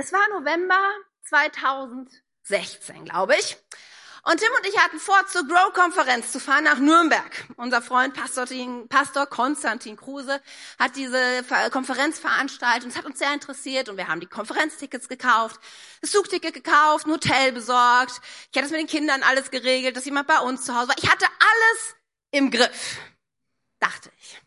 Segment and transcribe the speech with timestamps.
[0.00, 0.78] Es war November
[1.24, 3.56] 2016, glaube ich.
[4.22, 7.48] Und Tim und ich hatten vor, zur Grow-Konferenz zu fahren nach Nürnberg.
[7.56, 10.40] Unser Freund Pastor, Konstantin Kruse
[10.78, 11.42] hat diese
[11.72, 15.60] Konferenz veranstaltet und es hat uns sehr interessiert und wir haben die Konferenztickets gekauft,
[16.00, 18.20] das Zugticket gekauft, ein Hotel besorgt.
[18.52, 20.96] Ich hatte es mit den Kindern alles geregelt, dass jemand bei uns zu Hause war.
[20.96, 21.96] Ich hatte alles
[22.30, 22.98] im Griff,
[23.80, 24.40] dachte ich.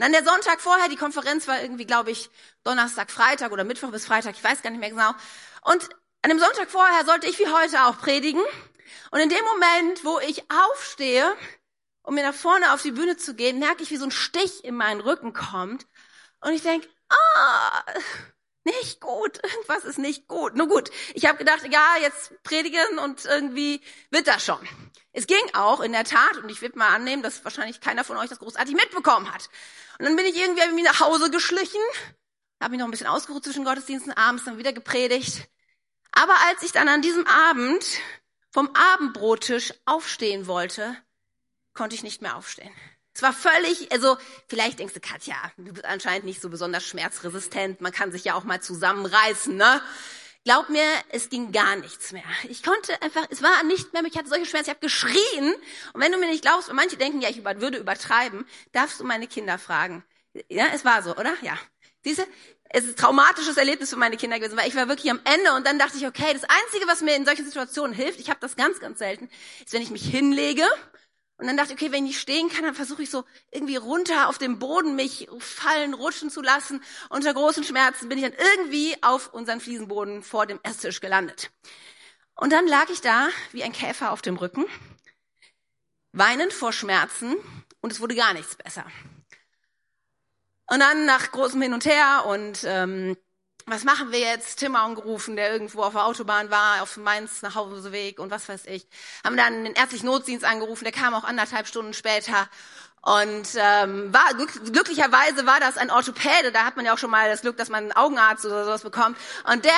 [0.00, 2.30] Und dann der Sonntag vorher, die Konferenz war irgendwie, glaube ich,
[2.64, 5.10] Donnerstag, Freitag oder Mittwoch bis Freitag, ich weiß gar nicht mehr genau.
[5.60, 5.90] Und
[6.22, 8.40] an dem Sonntag vorher sollte ich wie heute auch predigen.
[9.10, 11.30] Und in dem Moment, wo ich aufstehe,
[12.02, 14.64] um mir nach vorne auf die Bühne zu gehen, merke ich, wie so ein Stich
[14.64, 15.86] in meinen Rücken kommt.
[16.40, 17.82] Und ich denke, ah,
[18.80, 20.54] nicht gut, irgendwas ist nicht gut.
[20.54, 24.60] Nur gut, ich habe gedacht, ja, jetzt predigen und irgendwie wird das schon.
[25.12, 28.16] Es ging auch in der Tat, und ich will mal annehmen, dass wahrscheinlich keiner von
[28.16, 29.48] euch das großartig mitbekommen hat.
[29.98, 31.80] Und dann bin ich irgendwie, irgendwie nach Hause geschlichen,
[32.60, 35.48] habe mich noch ein bisschen ausgeruht zwischen Gottesdiensten, abends dann wieder gepredigt.
[36.12, 37.84] Aber als ich dann an diesem Abend
[38.52, 40.96] vom Abendbrottisch aufstehen wollte,
[41.72, 42.72] konnte ich nicht mehr aufstehen.
[43.12, 44.16] Es war völlig, also
[44.46, 48.34] vielleicht denkst du, Katja, du bist anscheinend nicht so besonders schmerzresistent, man kann sich ja
[48.34, 49.82] auch mal zusammenreißen, ne?
[50.44, 52.24] Glaub mir, es ging gar nichts mehr.
[52.48, 55.54] Ich konnte einfach, es war nicht mehr, ich hatte solche Schmerzen, ich habe geschrien.
[55.92, 59.04] Und wenn du mir nicht glaubst, und manche denken, ja, ich würde übertreiben, darfst du
[59.04, 60.02] meine Kinder fragen.
[60.48, 61.34] Ja, es war so, oder?
[61.42, 61.58] Ja.
[62.06, 62.26] Diese,
[62.70, 65.52] es ist ein traumatisches Erlebnis für meine Kinder gewesen, weil ich war wirklich am Ende
[65.52, 68.40] und dann dachte ich, okay, das Einzige, was mir in solchen Situationen hilft, ich habe
[68.40, 69.28] das ganz, ganz selten,
[69.62, 70.64] ist, wenn ich mich hinlege
[71.40, 74.28] und dann dachte ich, okay, wenn ich stehen kann, dann versuche ich so irgendwie runter
[74.28, 76.82] auf dem Boden mich fallen, rutschen zu lassen.
[77.08, 81.50] Unter großen Schmerzen bin ich dann irgendwie auf unseren Fliesenboden vor dem Esstisch gelandet.
[82.34, 84.66] Und dann lag ich da wie ein Käfer auf dem Rücken,
[86.12, 87.36] weinend vor Schmerzen
[87.80, 88.84] und es wurde gar nichts besser.
[90.66, 93.16] Und dann nach großem Hin und Her und ähm,
[93.70, 94.58] was machen wir jetzt?
[94.58, 98.66] Tim angerufen, der irgendwo auf der Autobahn war, auf Mainz nach Hauseweg und was weiß
[98.66, 98.86] ich.
[99.24, 102.48] Haben dann den ärztlichen Notdienst angerufen, der kam auch anderthalb Stunden später.
[103.02, 107.30] Und ähm, war glücklicherweise war das ein Orthopäde, da hat man ja auch schon mal
[107.30, 109.16] das Glück, dass man einen Augenarzt oder sowas bekommt.
[109.50, 109.72] Und der,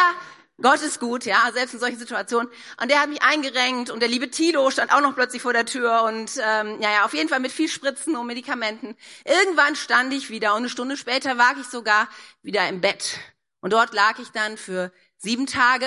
[0.60, 2.50] Gott ist gut, ja, selbst in solchen Situationen.
[2.80, 5.66] Und der hat mich eingerenkt und der liebe Tilo stand auch noch plötzlich vor der
[5.66, 8.96] Tür und ähm, ja, ja, auf jeden Fall mit viel Spritzen und Medikamenten.
[9.24, 12.08] Irgendwann stand ich wieder und eine Stunde später war ich sogar
[12.42, 13.20] wieder im Bett.
[13.62, 15.86] Und dort lag ich dann für sieben Tage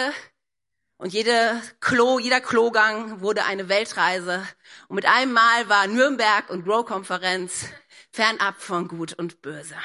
[0.98, 4.48] und jede Klo, jeder Klogang wurde eine Weltreise.
[4.88, 7.66] Und mit einem Mal war Nürnberg und Grow-Konferenz
[8.14, 9.76] fernab von Gut und Böse.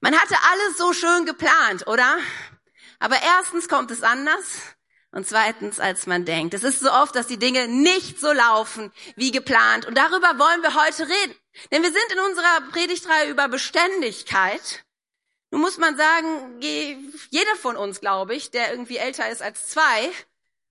[0.00, 2.18] Man hatte alles so schön geplant, oder?
[3.00, 4.60] Aber erstens kommt es anders
[5.10, 6.54] und zweitens, als man denkt.
[6.54, 9.86] Es ist so oft, dass die Dinge nicht so laufen wie geplant.
[9.86, 11.34] Und darüber wollen wir heute reden.
[11.72, 14.84] Denn wir sind in unserer Predigtreihe über Beständigkeit.
[15.52, 20.10] Nun muss man sagen, jeder von uns, glaube ich, der irgendwie älter ist als zwei,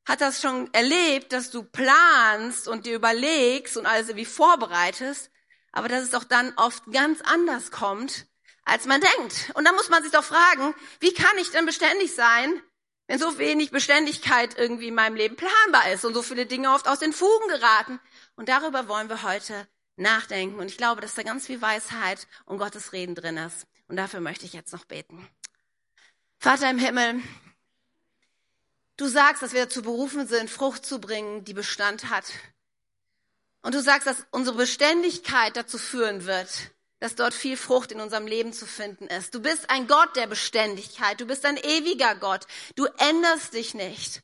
[0.07, 5.29] hat das schon erlebt, dass du planst und dir überlegst und alles irgendwie vorbereitest,
[5.71, 8.25] aber dass es doch dann oft ganz anders kommt,
[8.63, 9.51] als man denkt.
[9.53, 12.59] Und dann muss man sich doch fragen, wie kann ich denn beständig sein,
[13.05, 16.87] wenn so wenig Beständigkeit irgendwie in meinem Leben planbar ist und so viele Dinge oft
[16.87, 17.99] aus den Fugen geraten.
[18.35, 20.59] Und darüber wollen wir heute nachdenken.
[20.59, 23.67] Und ich glaube, dass da ganz viel Weisheit und Gottes Reden drin ist.
[23.91, 25.27] Und dafür möchte ich jetzt noch beten.
[26.39, 27.21] Vater im Himmel,
[28.95, 32.23] du sagst, dass wir dazu berufen sind, Frucht zu bringen, die Bestand hat.
[33.61, 38.27] Und du sagst, dass unsere Beständigkeit dazu führen wird, dass dort viel Frucht in unserem
[38.27, 39.35] Leben zu finden ist.
[39.35, 41.19] Du bist ein Gott der Beständigkeit.
[41.19, 42.47] Du bist ein ewiger Gott.
[42.77, 44.21] Du änderst dich nicht.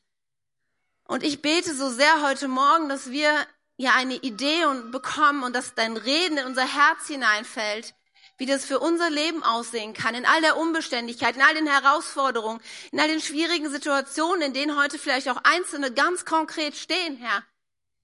[1.04, 3.34] Und ich bete so sehr heute Morgen, dass wir
[3.76, 7.94] ja eine Idee bekommen und dass dein Reden in unser Herz hineinfällt,
[8.38, 12.60] wie das für unser Leben aussehen kann, in all der Unbeständigkeit, in all den Herausforderungen,
[12.92, 17.42] in all den schwierigen Situationen, in denen heute vielleicht auch Einzelne ganz konkret stehen, Herr.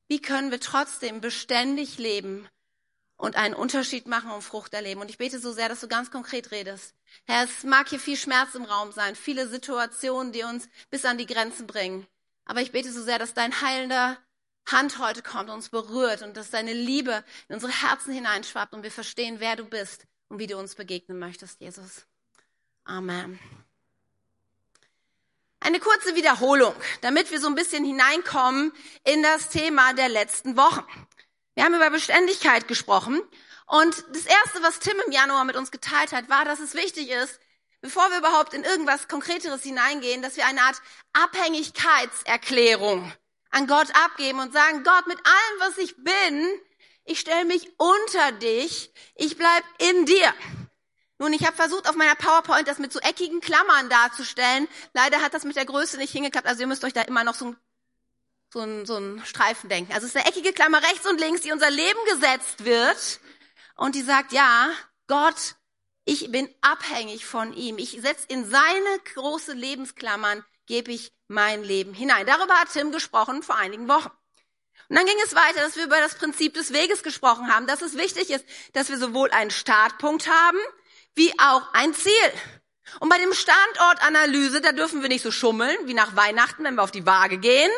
[0.08, 2.48] Wie können wir trotzdem beständig leben
[3.16, 5.00] und einen Unterschied machen und Frucht erleben?
[5.00, 6.94] Und ich bete so sehr, dass du ganz konkret redest.
[7.26, 11.16] Herr, es mag hier viel Schmerz im Raum sein, viele Situationen, die uns bis an
[11.16, 12.06] die Grenzen bringen.
[12.44, 14.18] Aber ich bete so sehr, dass dein heilender
[14.66, 18.82] Hand heute kommt, und uns berührt und dass deine Liebe in unsere Herzen hineinschwappt und
[18.82, 22.06] wir verstehen, wer du bist und wie du uns begegnen möchtest, Jesus.
[22.84, 23.38] Amen.
[25.60, 28.72] Eine kurze Wiederholung, damit wir so ein bisschen hineinkommen
[29.04, 30.84] in das Thema der letzten Wochen.
[31.54, 33.22] Wir haben über Beständigkeit gesprochen
[33.66, 37.10] und das Erste, was Tim im Januar mit uns geteilt hat, war, dass es wichtig
[37.10, 37.40] ist,
[37.80, 40.82] bevor wir überhaupt in irgendwas Konkreteres hineingehen, dass wir eine Art
[41.12, 43.10] Abhängigkeitserklärung
[43.50, 46.60] an Gott abgeben und sagen, Gott, mit allem, was ich bin,
[47.04, 50.34] ich stelle mich unter dich, ich bleib in dir.
[51.18, 54.68] Nun, ich habe versucht, auf meiner PowerPoint das mit so eckigen Klammern darzustellen.
[54.94, 56.46] Leider hat das mit der Größe nicht hingeklappt.
[56.46, 57.56] Also ihr müsst euch da immer noch so ein,
[58.52, 59.92] so ein, so ein Streifen denken.
[59.92, 63.20] Also es ist eine eckige Klammer rechts und links, die unser Leben gesetzt wird.
[63.76, 64.70] Und die sagt, ja,
[65.06, 65.54] Gott,
[66.04, 67.78] ich bin abhängig von ihm.
[67.78, 72.26] Ich setze in seine große Lebensklammern, gebe ich mein Leben hinein.
[72.26, 74.10] Darüber hat Tim gesprochen vor einigen Wochen.
[74.88, 77.82] Und dann ging es weiter, dass wir über das Prinzip des Weges gesprochen haben, dass
[77.82, 80.58] es wichtig ist, dass wir sowohl einen Startpunkt haben,
[81.14, 82.12] wie auch ein Ziel.
[83.00, 86.82] Und bei dem Standortanalyse, da dürfen wir nicht so schummeln, wie nach Weihnachten, wenn wir
[86.82, 87.70] auf die Waage gehen,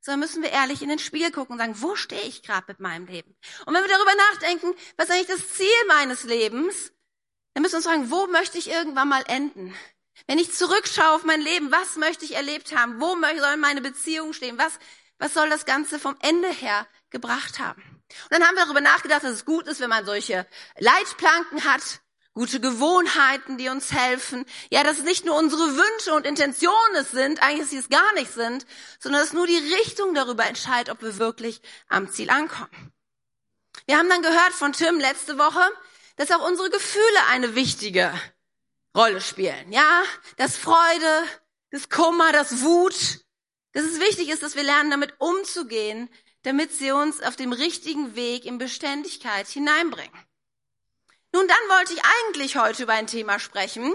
[0.00, 2.80] sondern müssen wir ehrlich in den Spiegel gucken und sagen, wo stehe ich gerade mit
[2.80, 3.36] meinem Leben?
[3.66, 6.92] Und wenn wir darüber nachdenken, was ist eigentlich das Ziel meines Lebens,
[7.52, 9.74] dann müssen wir uns fragen, wo möchte ich irgendwann mal enden?
[10.26, 13.00] Wenn ich zurückschaue auf mein Leben, was möchte ich erlebt haben?
[13.00, 14.58] Wo sollen meine Beziehungen stehen?
[14.58, 14.78] Was
[15.18, 17.82] was soll das Ganze vom Ende her gebracht haben?
[17.82, 20.46] Und dann haben wir darüber nachgedacht, dass es gut ist, wenn man solche
[20.78, 22.00] Leitplanken hat,
[22.34, 24.44] gute Gewohnheiten, die uns helfen.
[24.70, 28.12] Ja, dass es nicht nur unsere Wünsche und Intentionen sind, eigentlich dass sie es gar
[28.12, 28.66] nicht sind,
[29.00, 32.92] sondern dass nur die Richtung darüber entscheidet, ob wir wirklich am Ziel ankommen.
[33.86, 35.62] Wir haben dann gehört von Tim letzte Woche,
[36.16, 38.12] dass auch unsere Gefühle eine wichtige
[38.94, 39.72] Rolle spielen.
[39.72, 40.02] Ja,
[40.36, 41.24] das Freude,
[41.70, 43.25] das Kummer, das Wut,
[43.76, 46.08] dass es wichtig ist, dass wir lernen, damit umzugehen,
[46.44, 50.18] damit sie uns auf dem richtigen Weg in Beständigkeit hineinbringen.
[51.34, 53.94] Nun, dann wollte ich eigentlich heute über ein Thema sprechen.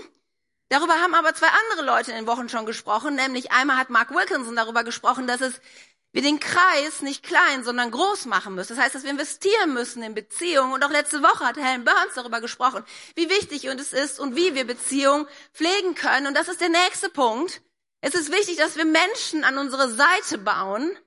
[0.69, 4.13] Darüber haben aber zwei andere Leute in den Wochen schon gesprochen, nämlich einmal hat Mark
[4.13, 5.59] Wilkinson darüber gesprochen, dass es
[6.11, 8.75] wir den Kreis nicht klein, sondern groß machen müssen.
[8.75, 10.73] Das heißt, dass wir investieren müssen in Beziehungen.
[10.73, 12.83] Und auch letzte Woche hat Helen Burns darüber gesprochen,
[13.15, 16.27] wie wichtig es ist und wie wir Beziehungen pflegen können.
[16.27, 17.63] Und das ist der nächste Punkt.
[18.01, 20.97] Es ist wichtig, dass wir Menschen an unsere Seite bauen,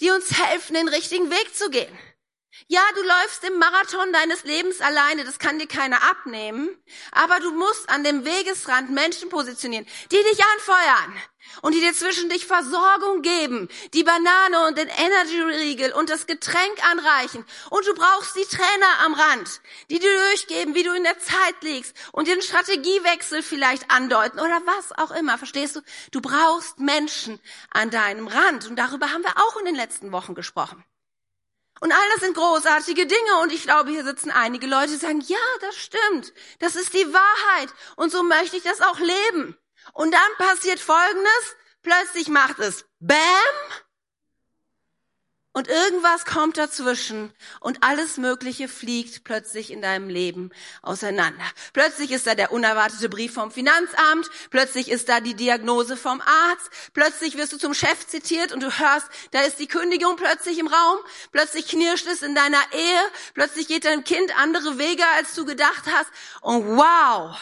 [0.00, 1.98] die uns helfen, den richtigen Weg zu gehen.
[2.68, 6.68] Ja, du läufst im Marathon deines Lebens alleine, das kann dir keiner abnehmen,
[7.12, 11.14] aber du musst an dem Wegesrand Menschen positionieren, die dich anfeuern
[11.62, 16.90] und die dir zwischen dich Versorgung geben, die Banane und den Energy-Riegel und das Getränk
[16.90, 17.44] anreichen.
[17.70, 19.60] Und du brauchst die Trainer am Rand,
[19.90, 24.62] die dir durchgeben, wie du in der Zeit liegst und den Strategiewechsel vielleicht andeuten oder
[24.64, 25.38] was auch immer.
[25.38, 25.80] Verstehst du?
[26.12, 27.40] Du brauchst Menschen
[27.70, 30.84] an deinem Rand und darüber haben wir auch in den letzten Wochen gesprochen.
[31.80, 33.38] Und all das sind großartige Dinge.
[33.42, 37.12] Und ich glaube, hier sitzen einige Leute, die sagen, ja, das stimmt, das ist die
[37.12, 37.68] Wahrheit.
[37.96, 39.56] Und so möchte ich das auch leben.
[39.92, 43.18] Und dann passiert Folgendes, plötzlich macht es Bam
[45.54, 47.32] und irgendwas kommt dazwischen.
[47.60, 50.50] Und alles Mögliche fliegt plötzlich in deinem Leben
[50.82, 51.44] auseinander.
[51.72, 56.70] Plötzlich ist da der unerwartete Brief vom Finanzamt, plötzlich ist da die Diagnose vom Arzt,
[56.92, 60.66] plötzlich wirst du zum Chef zitiert und du hörst, da ist die Kündigung plötzlich im
[60.66, 60.98] Raum,
[61.30, 63.00] plötzlich knirscht es in deiner Ehe,
[63.32, 66.10] plötzlich geht dein Kind andere Wege, als du gedacht hast.
[66.40, 67.38] Und wow,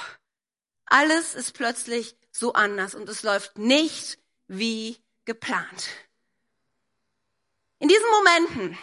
[0.85, 4.19] alles ist plötzlich so anders und es läuft nicht
[4.49, 5.89] wie geplant.
[7.83, 8.79] In diesen Momenten,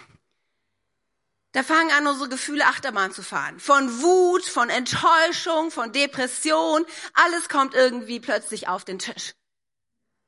[1.53, 3.57] da fangen an, unsere Gefühle Achterbahn zu fahren.
[3.57, 9.35] Von Wut, von Enttäuschung, von Depression, alles kommt irgendwie plötzlich auf den Tisch.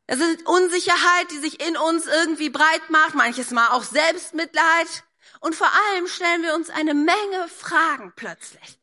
[0.07, 5.03] Es ist Unsicherheit, die sich in uns irgendwie breit macht, manches Mal auch Selbstmitleid.
[5.41, 8.79] Und vor allem stellen wir uns eine Menge Fragen plötzlich.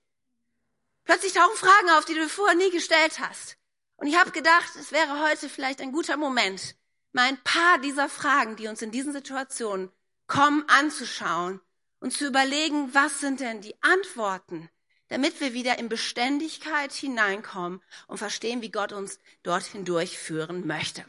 [1.06, 3.56] Plötzlich tauchen Fragen auf, die du vorher nie gestellt hast.
[3.96, 6.76] Und ich habe gedacht, es wäre heute vielleicht ein guter Moment,
[7.12, 9.90] mal ein paar dieser Fragen, die uns in diesen Situationen
[10.26, 11.60] kommen, anzuschauen
[12.00, 14.70] und zu überlegen, was sind denn die Antworten,
[15.08, 21.04] damit wir wieder in Beständigkeit hineinkommen und verstehen, wie Gott uns dorthin durchführen möchte.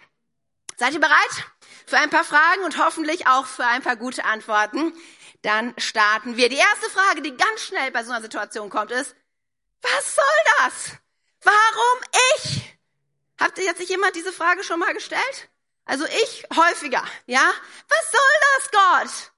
[0.78, 1.46] Seid ihr bereit
[1.86, 4.94] für ein paar Fragen und hoffentlich auch für ein paar gute Antworten?
[5.42, 6.48] Dann starten wir.
[6.48, 9.16] Die erste Frage, die ganz schnell bei so einer Situation kommt, ist,
[9.82, 10.26] was soll
[10.60, 10.98] das?
[11.44, 12.04] Warum
[12.38, 12.78] ich?
[13.38, 15.50] Habt ihr jetzt sich jemand diese Frage schon mal gestellt?
[15.90, 17.52] Also ich häufiger, ja?
[17.90, 18.22] Was soll
[18.54, 19.32] das, Gott?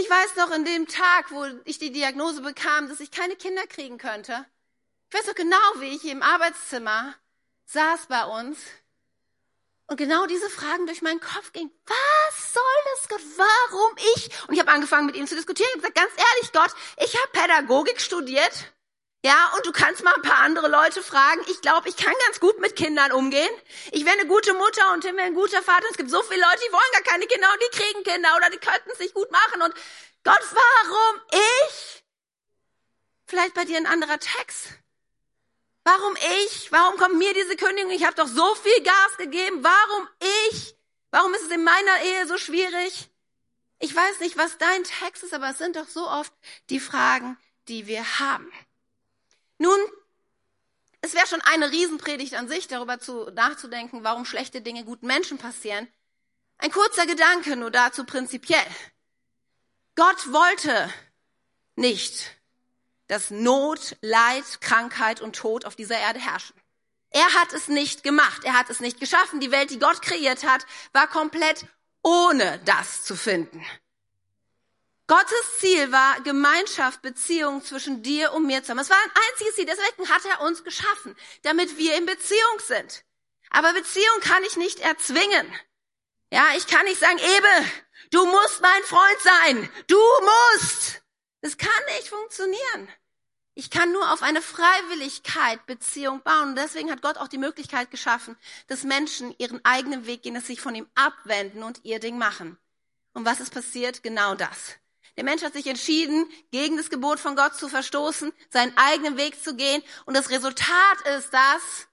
[0.00, 3.66] Ich weiß noch in dem Tag, wo ich die Diagnose bekam, dass ich keine Kinder
[3.66, 4.46] kriegen könnte.
[5.10, 7.16] Ich weiß noch genau, wie ich im Arbeitszimmer
[7.64, 8.56] saß bei uns
[9.88, 11.72] und genau diese Fragen durch meinen Kopf gingen.
[11.86, 12.62] Was soll
[12.94, 13.22] das, Gott?
[13.36, 14.30] Warum ich?
[14.46, 15.68] Und ich habe angefangen, mit ihm zu diskutieren.
[15.72, 18.72] Habe gesagt, ganz ehrlich, Gott, ich habe Pädagogik studiert.
[19.24, 21.42] Ja, und du kannst mal ein paar andere Leute fragen.
[21.48, 23.50] Ich glaube, ich kann ganz gut mit Kindern umgehen.
[23.92, 25.86] Ich wäre eine gute Mutter und Tim wäre ein guter Vater.
[25.90, 28.50] Es gibt so viele Leute, die wollen gar keine Kinder und die kriegen Kinder oder
[28.50, 29.62] die könnten es nicht gut machen.
[29.62, 29.74] Und
[30.24, 32.02] Gott, warum ich?
[33.26, 34.70] Vielleicht bei dir ein anderer Text.
[35.84, 36.72] Warum ich?
[36.72, 37.92] Warum kommt mir diese Kündigung?
[37.92, 39.62] Ich habe doch so viel Gas gegeben.
[39.62, 40.08] Warum
[40.50, 40.76] ich?
[41.12, 43.08] Warum ist es in meiner Ehe so schwierig?
[43.78, 46.32] Ich weiß nicht, was dein Text ist, aber es sind doch so oft
[46.70, 47.36] die Fragen,
[47.68, 48.52] die wir haben.
[49.62, 49.78] Nun,
[51.02, 55.38] es wäre schon eine Riesenpredigt an sich, darüber zu, nachzudenken, warum schlechte Dinge guten Menschen
[55.38, 55.86] passieren.
[56.58, 58.66] Ein kurzer Gedanke nur dazu prinzipiell.
[59.94, 60.92] Gott wollte
[61.76, 62.36] nicht,
[63.06, 66.60] dass Not, Leid, Krankheit und Tod auf dieser Erde herrschen.
[67.10, 69.38] Er hat es nicht gemacht, er hat es nicht geschaffen.
[69.38, 71.66] Die Welt, die Gott kreiert hat, war komplett
[72.02, 73.64] ohne das zu finden.
[75.12, 78.78] Gottes Ziel war Gemeinschaft, Beziehung zwischen dir und mir zu haben.
[78.78, 79.66] Es war ein einziges Ziel.
[79.66, 83.04] Deswegen hat er uns geschaffen, damit wir in Beziehung sind.
[83.50, 85.52] Aber Beziehung kann ich nicht erzwingen.
[86.32, 87.70] Ja, ich kann nicht sagen, Ebe,
[88.10, 89.70] du musst mein Freund sein.
[89.86, 90.00] Du
[90.54, 91.02] musst.
[91.42, 92.88] Das kann nicht funktionieren.
[93.52, 96.50] Ich kann nur auf eine Freiwilligkeit Beziehung bauen.
[96.50, 98.34] Und deswegen hat Gott auch die Möglichkeit geschaffen,
[98.66, 102.56] dass Menschen ihren eigenen Weg gehen, dass sich von ihm abwenden und ihr Ding machen.
[103.12, 104.02] Und was ist passiert?
[104.02, 104.78] Genau das.
[105.16, 109.42] Der Mensch hat sich entschieden, gegen das Gebot von Gott zu verstoßen, seinen eigenen Weg
[109.42, 109.82] zu gehen.
[110.06, 111.88] Und das Resultat ist, dass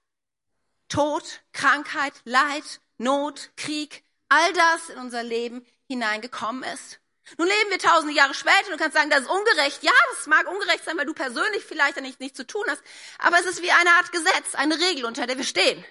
[0.88, 7.00] Tod, Krankheit, Leid, Not, Krieg, all das in unser Leben hineingekommen ist.
[7.38, 9.84] Nun leben wir tausende Jahre später und du kannst sagen, das ist ungerecht.
[9.84, 12.82] Ja, das mag ungerecht sein, weil du persönlich vielleicht da nichts, nichts zu tun hast.
[13.20, 15.84] Aber es ist wie eine Art Gesetz, eine Regel, unter der wir stehen.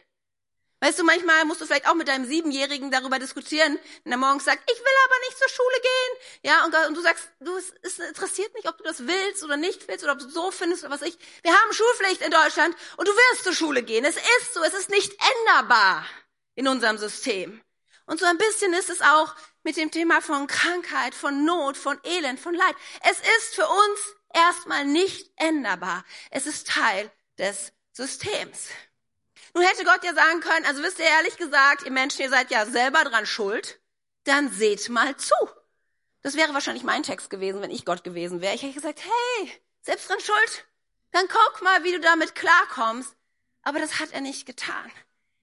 [0.81, 4.45] Weißt du, manchmal musst du vielleicht auch mit deinem Siebenjährigen darüber diskutieren, wenn er morgens
[4.45, 6.53] sagt, ich will aber nicht zur Schule gehen.
[6.53, 9.57] Ja, und, und du sagst, du, es, es interessiert mich, ob du das willst oder
[9.57, 11.19] nicht willst oder ob du es so findest oder was ich.
[11.43, 14.05] Wir haben Schulpflicht in Deutschland und du wirst zur Schule gehen.
[14.05, 15.13] Es ist so, es ist nicht
[15.47, 16.07] änderbar
[16.55, 17.61] in unserem System.
[18.07, 21.99] Und so ein bisschen ist es auch mit dem Thema von Krankheit, von Not, von
[22.05, 22.75] Elend, von Leid.
[23.03, 26.05] Es ist für uns erstmal nicht änderbar.
[26.31, 28.69] Es ist Teil des Systems.
[29.55, 32.51] Nun hätte Gott ja sagen können, also wisst ihr ehrlich gesagt, ihr Menschen, ihr seid
[32.51, 33.81] ja selber dran schuld,
[34.25, 35.35] dann seht mal zu.
[36.23, 38.55] Das wäre wahrscheinlich mein Text gewesen, wenn ich Gott gewesen wäre.
[38.55, 39.53] Ich hätte gesagt, hey,
[39.83, 40.67] selbst dran schuld,
[41.13, 43.15] dann guck mal, wie du damit klarkommst.
[43.63, 44.91] Aber das hat er nicht getan.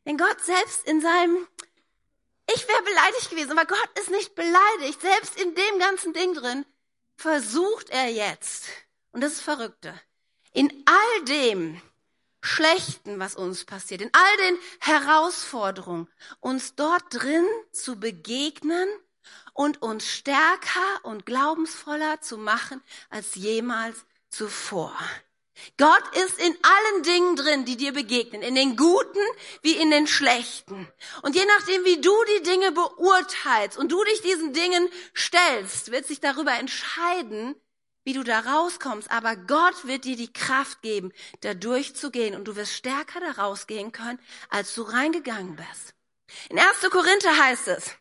[0.06, 1.48] Denn Gott selbst in seinem,
[2.54, 5.02] ich wäre beleidigt gewesen, aber Gott ist nicht beleidigt.
[5.02, 6.66] Selbst in dem ganzen Ding drin
[7.16, 8.66] versucht er jetzt,
[9.12, 10.00] und das ist Verrückte,
[10.54, 11.82] in all dem,
[12.46, 16.08] Schlechten, was uns passiert, in all den Herausforderungen,
[16.40, 18.88] uns dort drin zu begegnen
[19.54, 24.94] und uns stärker und glaubensvoller zu machen als jemals zuvor.
[25.78, 29.22] Gott ist in allen Dingen drin, die dir begegnen, in den guten
[29.62, 30.88] wie in den schlechten.
[31.22, 36.06] Und je nachdem, wie du die Dinge beurteilst und du dich diesen Dingen stellst, wird
[36.06, 37.56] sich darüber entscheiden,
[38.06, 42.56] wie du da rauskommst, aber Gott wird dir die Kraft geben, da durchzugehen und du
[42.56, 44.20] wirst stärker da rausgehen können,
[44.50, 45.94] als du reingegangen bist.
[46.50, 46.90] In 1.
[46.90, 47.92] Korinther heißt es,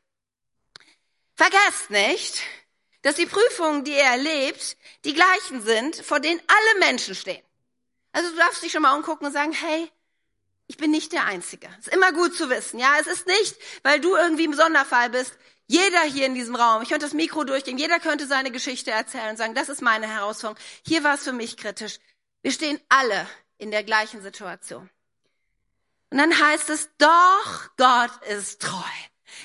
[1.35, 2.43] vergesst nicht,
[3.03, 7.43] dass die Prüfungen, die ihr erlebt, die gleichen sind, vor denen alle Menschen stehen.
[8.13, 9.91] Also du darfst dich schon mal umgucken und sagen, hey,
[10.67, 11.69] ich bin nicht der Einzige.
[11.79, 12.79] Ist immer gut zu wissen.
[12.79, 15.37] Ja, es ist nicht, weil du irgendwie im Sonderfall bist.
[15.67, 19.31] Jeder hier in diesem Raum, ich könnte das Mikro durchgehen, jeder könnte seine Geschichte erzählen
[19.31, 20.63] und sagen, das ist meine Herausforderung.
[20.87, 21.99] Hier war es für mich kritisch.
[22.43, 24.91] Wir stehen alle in der gleichen Situation.
[26.11, 28.91] Und dann heißt es, doch Gott ist treu.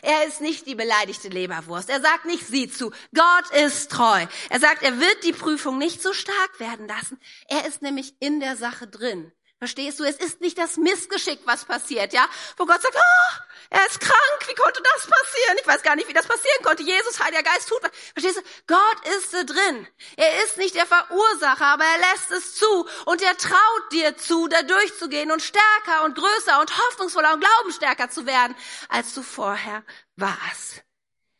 [0.01, 1.89] Er ist nicht die beleidigte Leberwurst.
[1.89, 2.91] Er sagt nicht sieh zu.
[3.13, 4.25] Gott ist treu.
[4.49, 7.19] Er sagt, er wird die Prüfung nicht so stark werden lassen.
[7.47, 9.31] Er ist nämlich in der Sache drin.
[9.59, 10.05] Verstehst du?
[10.05, 12.25] Es ist nicht das Missgeschick, was passiert, ja?
[12.55, 13.39] Wo Gott sagt, oh,
[13.69, 15.57] er ist krank, wie konnte das passieren?
[15.59, 16.81] Ich weiß gar nicht, wie das passieren konnte.
[16.83, 17.91] Jesus, Heiliger Geist, tut was.
[18.13, 18.41] Verstehst du?
[18.67, 19.87] Gott ist da drin.
[20.15, 24.47] Er ist nicht der Verursacher, aber er lässt es zu und er traut dir zu,
[24.47, 28.55] da durchzugehen und stärker und größer und hoffnungsvoller und glaubensstärker zu werden,
[28.87, 29.83] als du vorher
[30.15, 30.83] warst.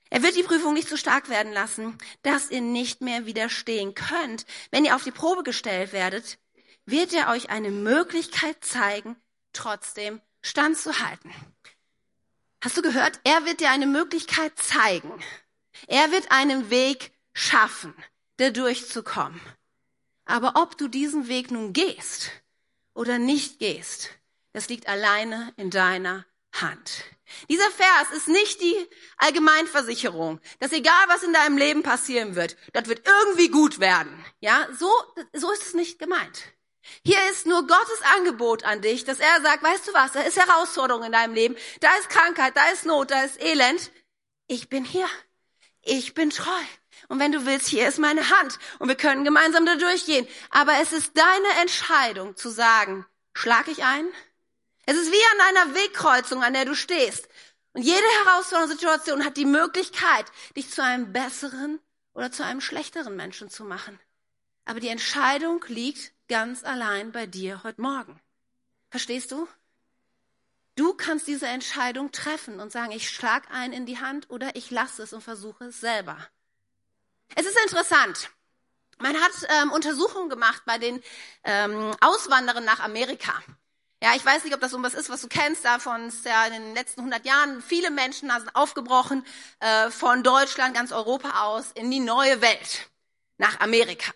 [0.10, 4.46] Er wird die Prüfung nicht so stark werden lassen, dass ihr nicht mehr widerstehen könnt,
[4.72, 6.38] wenn ihr auf die Probe gestellt werdet,
[6.92, 9.16] wird er euch eine Möglichkeit zeigen,
[9.54, 11.34] trotzdem standzuhalten.
[12.62, 13.20] Hast du gehört?
[13.24, 15.12] Er wird dir eine Möglichkeit zeigen.
[15.88, 17.94] Er wird einen Weg schaffen,
[18.38, 19.40] da durchzukommen.
[20.26, 22.32] Aber ob du diesen Weg nun gehst
[22.94, 24.10] oder nicht gehst,
[24.52, 27.04] das liegt alleine in deiner Hand.
[27.50, 28.76] Dieser Vers ist nicht die
[29.18, 34.26] Allgemeinversicherung, dass egal was in deinem Leben passieren wird, das wird irgendwie gut werden.
[34.40, 34.92] Ja, so,
[35.34, 36.54] so ist es nicht gemeint.
[37.04, 40.38] Hier ist nur Gottes Angebot an dich, dass er sagt, weißt du was, da ist
[40.38, 43.92] Herausforderung in deinem Leben, da ist Krankheit, da ist Not, da ist Elend.
[44.48, 45.08] Ich bin hier.
[45.82, 46.62] Ich bin treu.
[47.08, 50.28] Und wenn du willst, hier ist meine Hand und wir können gemeinsam da durchgehen.
[50.50, 54.06] Aber es ist deine Entscheidung zu sagen, schlag ich ein?
[54.86, 57.28] Es ist wie an einer Wegkreuzung, an der du stehst.
[57.74, 61.80] Und jede herausfordernde Situation hat die Möglichkeit, dich zu einem besseren
[62.14, 64.00] oder zu einem schlechteren Menschen zu machen.
[64.66, 68.20] Aber die Entscheidung liegt ganz allein bei dir heute Morgen.
[68.90, 69.48] Verstehst du?
[70.76, 74.72] Du kannst diese Entscheidung treffen und sagen, ich schlag einen in die Hand oder ich
[74.72, 76.18] lasse es und versuche es selber.
[77.36, 78.30] Es ist interessant.
[79.00, 79.32] Man hat
[79.62, 81.02] ähm, Untersuchungen gemacht bei den
[81.44, 83.34] ähm, Auswanderern nach Amerika.
[84.02, 85.66] Ja, ich weiß nicht, ob das so was ist, was du kennst.
[85.66, 89.26] Davon ist ja in den letzten 100 Jahren viele Menschen sind aufgebrochen
[89.60, 92.90] äh, von Deutschland, ganz Europa aus in die neue Welt,
[93.38, 94.14] nach Amerika.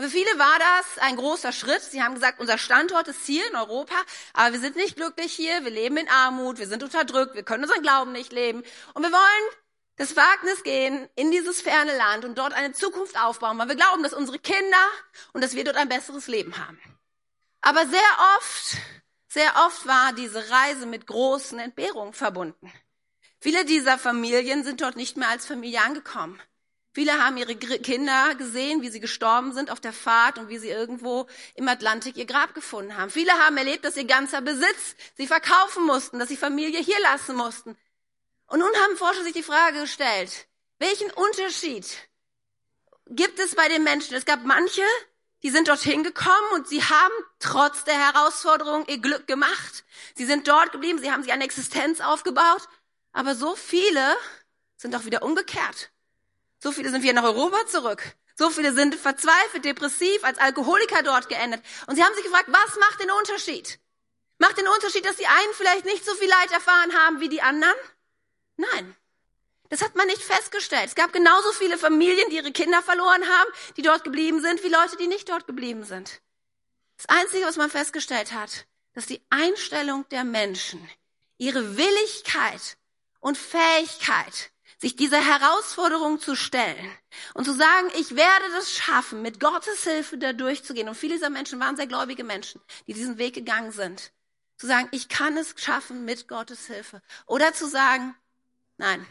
[0.00, 1.82] Und für viele war das ein großer Schritt.
[1.82, 3.94] Sie haben gesagt, unser Standort ist hier in Europa,
[4.32, 7.64] aber wir sind nicht glücklich hier, wir leben in Armut, wir sind unterdrückt, wir können
[7.64, 8.62] unseren Glauben nicht leben.
[8.94, 9.54] Und wir wollen
[9.96, 14.02] das Wagnis gehen in dieses ferne Land und dort eine Zukunft aufbauen, weil wir glauben,
[14.02, 14.86] dass unsere Kinder
[15.34, 16.80] und dass wir dort ein besseres Leben haben.
[17.60, 18.00] Aber sehr
[18.38, 18.78] oft,
[19.28, 22.72] sehr oft war diese Reise mit großen Entbehrungen verbunden.
[23.38, 26.40] Viele dieser Familien sind dort nicht mehr als Familie angekommen.
[26.92, 30.70] Viele haben ihre Kinder gesehen, wie sie gestorben sind auf der Fahrt und wie sie
[30.70, 33.10] irgendwo im Atlantik ihr Grab gefunden haben.
[33.10, 37.36] Viele haben erlebt, dass ihr ganzer Besitz sie verkaufen mussten, dass sie Familie hier lassen
[37.36, 37.76] mussten.
[38.48, 40.48] Und nun haben Forscher sich die Frage gestellt,
[40.80, 41.86] welchen Unterschied
[43.06, 44.16] gibt es bei den Menschen?
[44.16, 44.82] Es gab manche,
[45.44, 49.84] die sind dorthin gekommen und sie haben trotz der Herausforderung ihr Glück gemacht.
[50.16, 52.68] Sie sind dort geblieben, sie haben sich eine Existenz aufgebaut.
[53.12, 54.16] Aber so viele
[54.76, 55.90] sind auch wieder umgekehrt.
[56.62, 58.14] So viele sind wieder nach Europa zurück.
[58.36, 61.62] So viele sind verzweifelt, depressiv, als Alkoholiker dort geendet.
[61.86, 63.80] Und sie haben sich gefragt, was macht den Unterschied?
[64.38, 67.42] Macht den Unterschied, dass die einen vielleicht nicht so viel Leid erfahren haben wie die
[67.42, 67.74] anderen?
[68.56, 68.96] Nein.
[69.70, 70.86] Das hat man nicht festgestellt.
[70.86, 74.68] Es gab genauso viele Familien, die ihre Kinder verloren haben, die dort geblieben sind, wie
[74.68, 76.20] Leute, die nicht dort geblieben sind.
[76.96, 80.86] Das Einzige, was man festgestellt hat, dass die Einstellung der Menschen,
[81.38, 82.76] ihre Willigkeit
[83.20, 86.90] und Fähigkeit, sich dieser Herausforderung zu stellen
[87.34, 90.88] und zu sagen, ich werde das schaffen, mit Gottes Hilfe da durchzugehen.
[90.88, 94.10] Und viele dieser Menschen waren sehr gläubige Menschen, die diesen Weg gegangen sind.
[94.56, 97.02] Zu sagen, ich kann es schaffen mit Gottes Hilfe.
[97.26, 98.14] Oder zu sagen,
[98.78, 99.06] nein,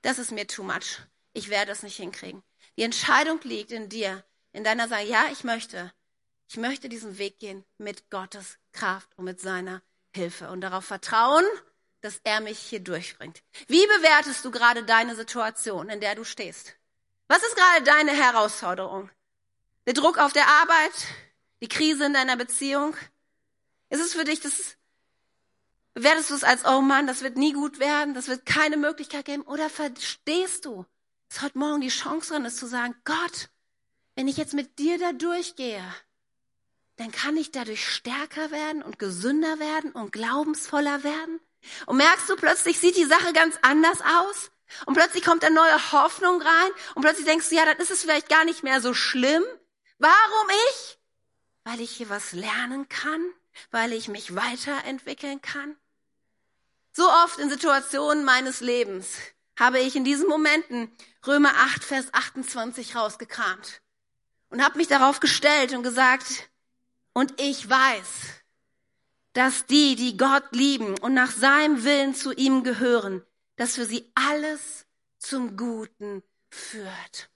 [0.00, 1.02] das ist mir too much.
[1.34, 2.42] Ich werde es nicht hinkriegen.
[2.78, 5.92] Die Entscheidung liegt in dir, in deiner Sache, ja, ich möchte.
[6.48, 9.82] Ich möchte diesen Weg gehen mit Gottes Kraft und mit seiner
[10.14, 11.44] Hilfe und darauf vertrauen,
[12.04, 13.42] dass er mich hier durchbringt.
[13.66, 16.76] Wie bewertest du gerade deine Situation, in der du stehst?
[17.28, 19.10] Was ist gerade deine Herausforderung?
[19.86, 20.92] Der Druck auf der Arbeit?
[21.62, 22.94] Die Krise in deiner Beziehung?
[23.88, 24.76] Ist es für dich das,
[25.94, 29.24] bewertest du es als, oh Mann, das wird nie gut werden, das wird keine Möglichkeit
[29.24, 29.42] geben?
[29.42, 30.84] Oder verstehst du,
[31.30, 33.48] dass heute Morgen die Chance drin ist zu sagen, Gott,
[34.14, 35.82] wenn ich jetzt mit dir da durchgehe,
[36.96, 41.40] dann kann ich dadurch stärker werden und gesünder werden und glaubensvoller werden?
[41.86, 44.50] Und merkst du, plötzlich sieht die Sache ganz anders aus.
[44.86, 46.70] Und plötzlich kommt da neue Hoffnung rein.
[46.94, 49.42] Und plötzlich denkst du, ja, dann ist es vielleicht gar nicht mehr so schlimm.
[49.98, 50.98] Warum ich?
[51.64, 53.24] Weil ich hier was lernen kann.
[53.70, 55.76] Weil ich mich weiterentwickeln kann.
[56.92, 59.08] So oft in Situationen meines Lebens
[59.58, 60.90] habe ich in diesen Momenten
[61.26, 63.80] Römer 8, Vers 28 rausgekramt.
[64.50, 66.48] Und habe mich darauf gestellt und gesagt,
[67.12, 68.06] und ich weiß,
[69.34, 73.22] dass die, die Gott lieben und nach seinem Willen zu ihm gehören,
[73.56, 74.86] dass für sie alles
[75.18, 77.28] zum Guten führt.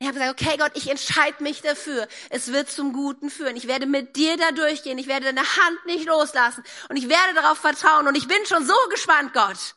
[0.00, 2.06] Ich habe gesagt, okay Gott, ich entscheide mich dafür.
[2.30, 3.56] Es wird zum Guten führen.
[3.56, 4.98] Ich werde mit dir da durchgehen.
[4.98, 6.62] Ich werde deine Hand nicht loslassen.
[6.88, 8.06] Und ich werde darauf vertrauen.
[8.06, 9.74] Und ich bin schon so gespannt, Gott,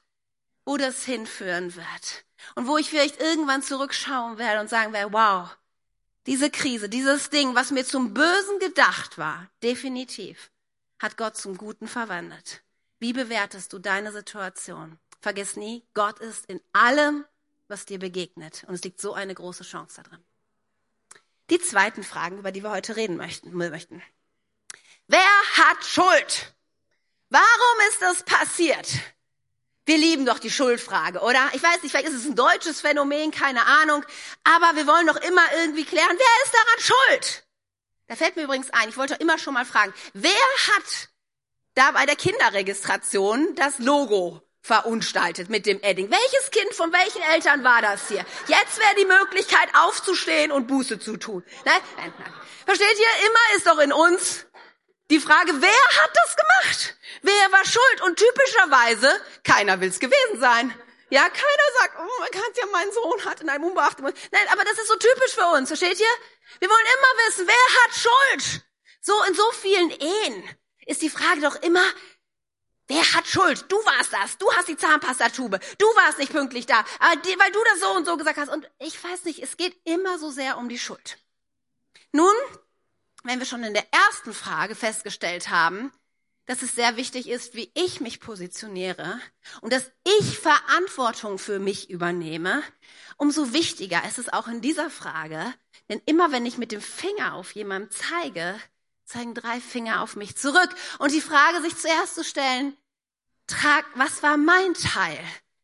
[0.63, 2.25] wo das hinführen wird.
[2.53, 5.49] Und wo ich vielleicht irgendwann zurückschauen werde und sagen werde, wow,
[6.27, 10.51] diese Krise, dieses Ding, was mir zum Bösen gedacht war, definitiv,
[11.01, 12.63] hat Gott zum Guten verwandelt.
[12.99, 14.99] Wie bewertest du deine Situation?
[15.19, 17.25] Vergiss nie, Gott ist in allem,
[17.67, 18.63] was dir begegnet.
[18.67, 20.23] Und es liegt so eine große Chance da drin.
[21.49, 23.53] Die zweiten Fragen, über die wir heute reden möchten.
[23.53, 24.01] möchten.
[25.07, 25.19] Wer
[25.57, 26.53] hat Schuld?
[27.29, 28.87] Warum ist das passiert?
[29.85, 31.49] Wir lieben doch die Schuldfrage, oder?
[31.53, 34.05] Ich weiß nicht, vielleicht ist es ein deutsches Phänomen, keine Ahnung.
[34.43, 37.47] Aber wir wollen doch immer irgendwie klären, wer ist daran schuld?
[38.11, 41.07] Da fällt mir übrigens ein, ich wollte immer schon mal fragen, wer hat
[41.75, 46.11] da bei der Kinderregistration das Logo verunstaltet mit dem Edding?
[46.11, 48.25] Welches Kind von welchen Eltern war das hier?
[48.49, 51.41] Jetzt wäre die Möglichkeit aufzustehen und Buße zu tun.
[51.63, 52.33] Nein, nein, nein.
[52.65, 53.27] Versteht ihr?
[53.27, 54.45] Immer ist doch in uns
[55.09, 56.97] die Frage, wer hat das gemacht?
[57.21, 58.01] Wer war schuld?
[58.01, 60.73] Und typischerweise, keiner will es gewesen sein.
[61.11, 64.63] Ja, keiner sagt, oh, man kann ja, mein Sohn hat in einem unbeachteten Nein, aber
[64.63, 66.15] das ist so typisch für uns, versteht ihr?
[66.59, 68.65] Wir wollen immer wissen, wer hat Schuld?
[69.01, 71.83] So in so vielen Ehen ist die Frage doch immer,
[72.87, 73.65] wer hat Schuld?
[73.67, 74.37] Du warst das.
[74.37, 75.59] Du hast die Zahnpastatube.
[75.77, 78.49] Du warst nicht pünktlich da, weil du das so und so gesagt hast.
[78.49, 81.17] Und ich weiß nicht, es geht immer so sehr um die Schuld.
[82.13, 82.33] Nun,
[83.23, 85.91] wenn wir schon in der ersten Frage festgestellt haben,
[86.45, 89.19] dass es sehr wichtig ist, wie ich mich positioniere
[89.61, 92.63] und dass ich Verantwortung für mich übernehme,
[93.17, 95.53] umso wichtiger ist es auch in dieser Frage,
[95.89, 98.59] denn immer wenn ich mit dem Finger auf jemanden zeige,
[99.05, 100.69] zeigen drei Finger auf mich zurück.
[100.99, 102.77] Und die Frage sich zuerst zu stellen,
[103.47, 105.19] trag, was war mein Teil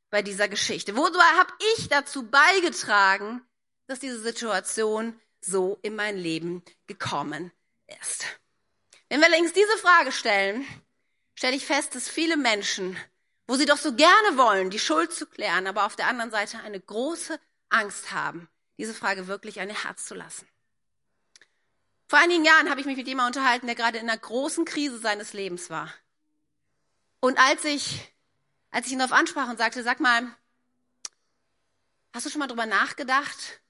[0.09, 0.95] bei dieser Geschichte?
[0.95, 3.41] Wozu habe ich dazu beigetragen,
[3.87, 7.51] dass diese Situation so in mein Leben gekommen
[8.01, 8.25] ist?
[9.09, 10.65] Wenn wir längst diese Frage stellen,
[11.35, 12.97] stelle ich fest, dass viele Menschen,
[13.47, 16.59] wo sie doch so gerne wollen, die Schuld zu klären, aber auf der anderen Seite
[16.59, 17.39] eine große
[17.69, 20.47] Angst haben, diese Frage wirklich an ihr Herz zu lassen.
[22.09, 24.97] Vor einigen Jahren habe ich mich mit jemandem unterhalten, der gerade in einer großen Krise
[24.99, 25.93] seines Lebens war.
[27.19, 28.13] Und als ich,
[28.71, 30.25] als ich ihn darauf ansprach und sagte, sag mal,
[32.13, 33.61] hast du schon mal drüber nachgedacht,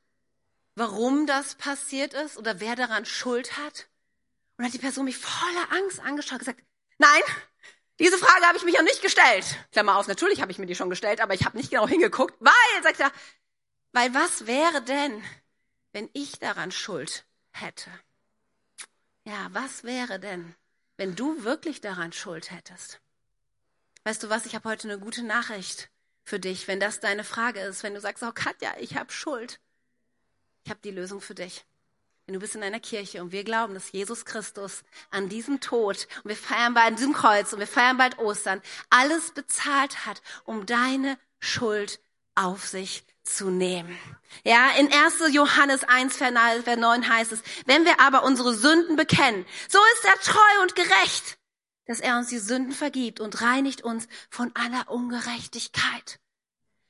[0.75, 3.87] warum das passiert ist oder wer daran Schuld hat?
[4.57, 6.63] Und hat die Person mich voller Angst angeschaut und gesagt,
[6.97, 7.21] nein,
[7.99, 9.45] diese Frage habe ich mich auch nicht gestellt.
[9.71, 12.35] Klammer auf, natürlich habe ich mir die schon gestellt, aber ich habe nicht genau hingeguckt,
[12.39, 13.11] weil, sagt er,
[13.91, 15.23] weil was wäre denn,
[15.93, 17.89] wenn ich daran Schuld hätte?
[19.23, 20.55] Ja, was wäre denn,
[20.95, 23.01] wenn du wirklich daran Schuld hättest?
[24.03, 25.89] Weißt du was, ich habe heute eine gute Nachricht
[26.23, 29.59] für dich, wenn das deine Frage ist, wenn du sagst, oh Katja, ich habe Schuld.
[30.63, 31.65] Ich habe die Lösung für dich.
[32.27, 36.09] Wenn du bist in einer Kirche und wir glauben, dass Jesus Christus an diesem Tod
[36.25, 40.21] und wir feiern bald an diesem Kreuz und wir feiern bald Ostern, alles bezahlt hat,
[40.43, 42.01] um deine Schuld
[42.35, 43.97] auf sich zu nehmen.
[44.43, 45.33] Ja, in 1.
[45.33, 50.19] Johannes 1, Vers 9 heißt es, wenn wir aber unsere Sünden bekennen, so ist er
[50.19, 51.37] treu und gerecht,
[51.85, 56.19] dass er uns die Sünden vergibt und reinigt uns von aller Ungerechtigkeit.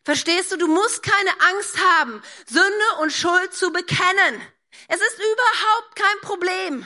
[0.03, 4.41] Verstehst du, du musst keine Angst haben, Sünde und Schuld zu bekennen.
[4.87, 6.85] Es ist überhaupt kein Problem,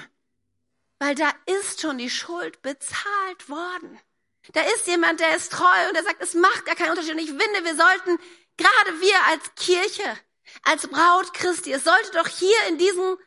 [1.00, 4.00] weil da ist schon die Schuld bezahlt worden.
[4.54, 7.14] Da ist jemand, der ist treu und der sagt, es macht gar keinen Unterschied.
[7.14, 8.20] Und ich finde, wir sollten,
[8.58, 10.18] gerade wir als Kirche,
[10.64, 13.18] als Braut Christi, es sollte doch hier in diesen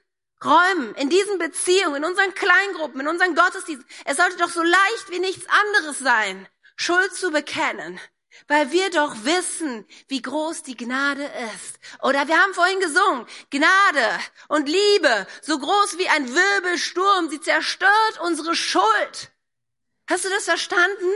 [0.45, 5.11] Räumen, in diesen Beziehungen, in unseren Kleingruppen, in unseren Gottesdiensten, es sollte doch so leicht
[5.11, 8.01] wie nichts anderes sein, Schuld zu bekennen
[8.49, 11.79] weil wir doch wissen, wie groß die Gnade ist.
[12.03, 18.21] Oder wir haben vorhin gesungen, Gnade und Liebe, so groß wie ein Wirbelsturm, sie zerstört
[18.23, 19.31] unsere Schuld.
[20.09, 21.11] Hast du das verstanden?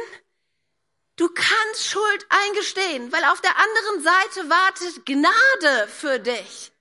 [1.16, 6.72] Du kannst Schuld eingestehen, weil auf der anderen Seite wartet Gnade für dich.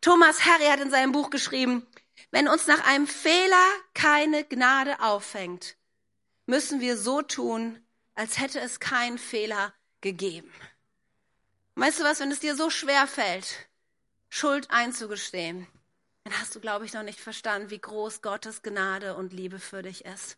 [0.00, 1.86] Thomas Harry hat in seinem Buch geschrieben,
[2.30, 5.76] wenn uns nach einem Fehler keine Gnade auffängt,
[6.46, 7.82] müssen wir so tun,
[8.18, 10.52] als hätte es keinen Fehler gegeben.
[11.76, 13.68] Weißt du was, wenn es dir so schwer fällt,
[14.28, 15.68] Schuld einzugestehen,
[16.24, 19.82] dann hast du, glaube ich, noch nicht verstanden, wie groß Gottes Gnade und Liebe für
[19.82, 20.36] dich ist.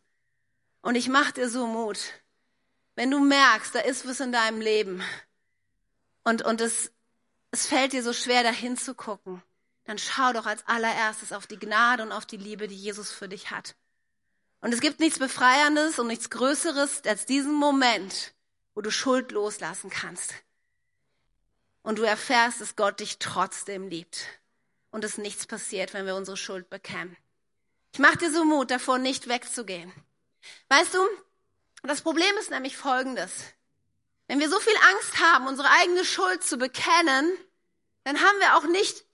[0.83, 1.99] Und ich mach dir so Mut,
[2.97, 5.03] wenn du merkst, da ist was in deinem Leben
[6.23, 6.93] und, und es,
[7.51, 9.43] es fällt dir so schwer, dahin zu gucken,
[9.85, 13.31] dann schau doch als allererstes auf die Gnade und auf die Liebe, die Jesus für
[13.31, 13.75] dich hat.
[14.61, 18.35] Und es gibt nichts Befreiendes und nichts Größeres als diesen Moment,
[18.75, 20.35] wo du Schuld loslassen kannst.
[21.83, 24.27] Und du erfährst, dass Gott dich trotzdem liebt.
[24.91, 27.17] Und dass nichts passiert, wenn wir unsere Schuld bekennen.
[27.93, 29.93] Ich mache dir so Mut, davor nicht wegzugehen.
[30.69, 30.99] Weißt du,
[31.83, 33.31] das Problem ist nämlich folgendes.
[34.27, 37.37] Wenn wir so viel Angst haben, unsere eigene Schuld zu bekennen,
[38.05, 39.05] dann haben wir auch nicht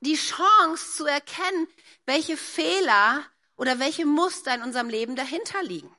[0.00, 1.68] die Chance zu erkennen,
[2.06, 3.24] welche Fehler
[3.58, 5.94] oder welche Muster in unserem Leben dahinter liegen.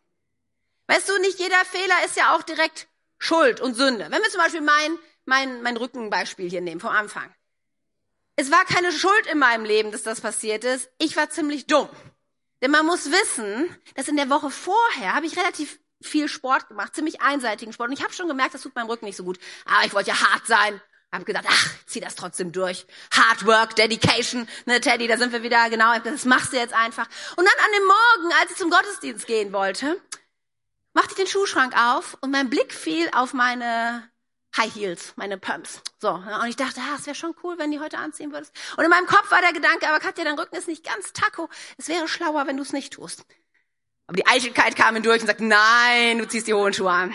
[0.88, 2.88] Weißt du, nicht jeder Fehler ist ja auch direkt
[3.20, 4.08] Schuld und Sünde.
[4.10, 7.32] Wenn wir zum Beispiel mein, mein, mein Rückenbeispiel hier nehmen vom Anfang.
[8.36, 10.90] Es war keine Schuld in meinem Leben, dass das passiert ist.
[10.98, 11.90] Ich war ziemlich dumm.
[12.62, 16.96] Denn man muss wissen, dass in der Woche vorher habe ich relativ viel Sport gemacht,
[16.96, 17.90] ziemlich einseitigen Sport.
[17.90, 19.38] Und ich habe schon gemerkt, das tut meinem Rücken nicht so gut.
[19.66, 20.82] Aber ich wollte ja hart sein.
[21.12, 22.86] Hab gedacht, ach, zieh das trotzdem durch.
[23.12, 27.08] Hard Work, Dedication, ne, Teddy, da sind wir wieder, genau, das machst du jetzt einfach.
[27.36, 30.00] Und dann an dem Morgen, als ich zum Gottesdienst gehen wollte,
[30.94, 34.08] machte ich den Schuhschrank auf und mein Blick fiel auf meine
[34.56, 35.82] High Heels, meine Pumps.
[36.00, 38.54] So, und ich dachte, ah, es wäre schon cool, wenn die heute anziehen würdest.
[38.78, 41.50] Und in meinem Kopf war der Gedanke, aber Katja, dein Rücken ist nicht ganz taco.
[41.78, 43.26] Es wäre schlauer, wenn du es nicht tust.
[44.08, 47.14] Aber die Eitelkeit kam hindurch und sagte, nein, du ziehst die hohen Schuhe an.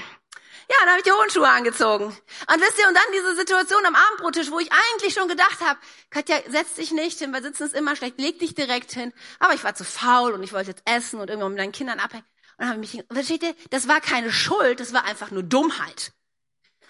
[0.69, 2.07] Ja, dann habe ich die hohen Schuhe angezogen.
[2.07, 5.79] Und wisst ihr, und dann diese Situation am Abendbrottisch, wo ich eigentlich schon gedacht habe,
[6.11, 9.13] Katja, setz dich nicht hin, weil Sitzen ist immer schlecht, leg dich direkt hin.
[9.39, 12.01] Aber ich war zu faul und ich wollte jetzt essen und irgendwann mit deinen Kindern
[12.01, 12.25] abhängen.
[12.57, 16.13] Und habe mich, versteht ihr, das war keine Schuld, das war einfach nur Dummheit.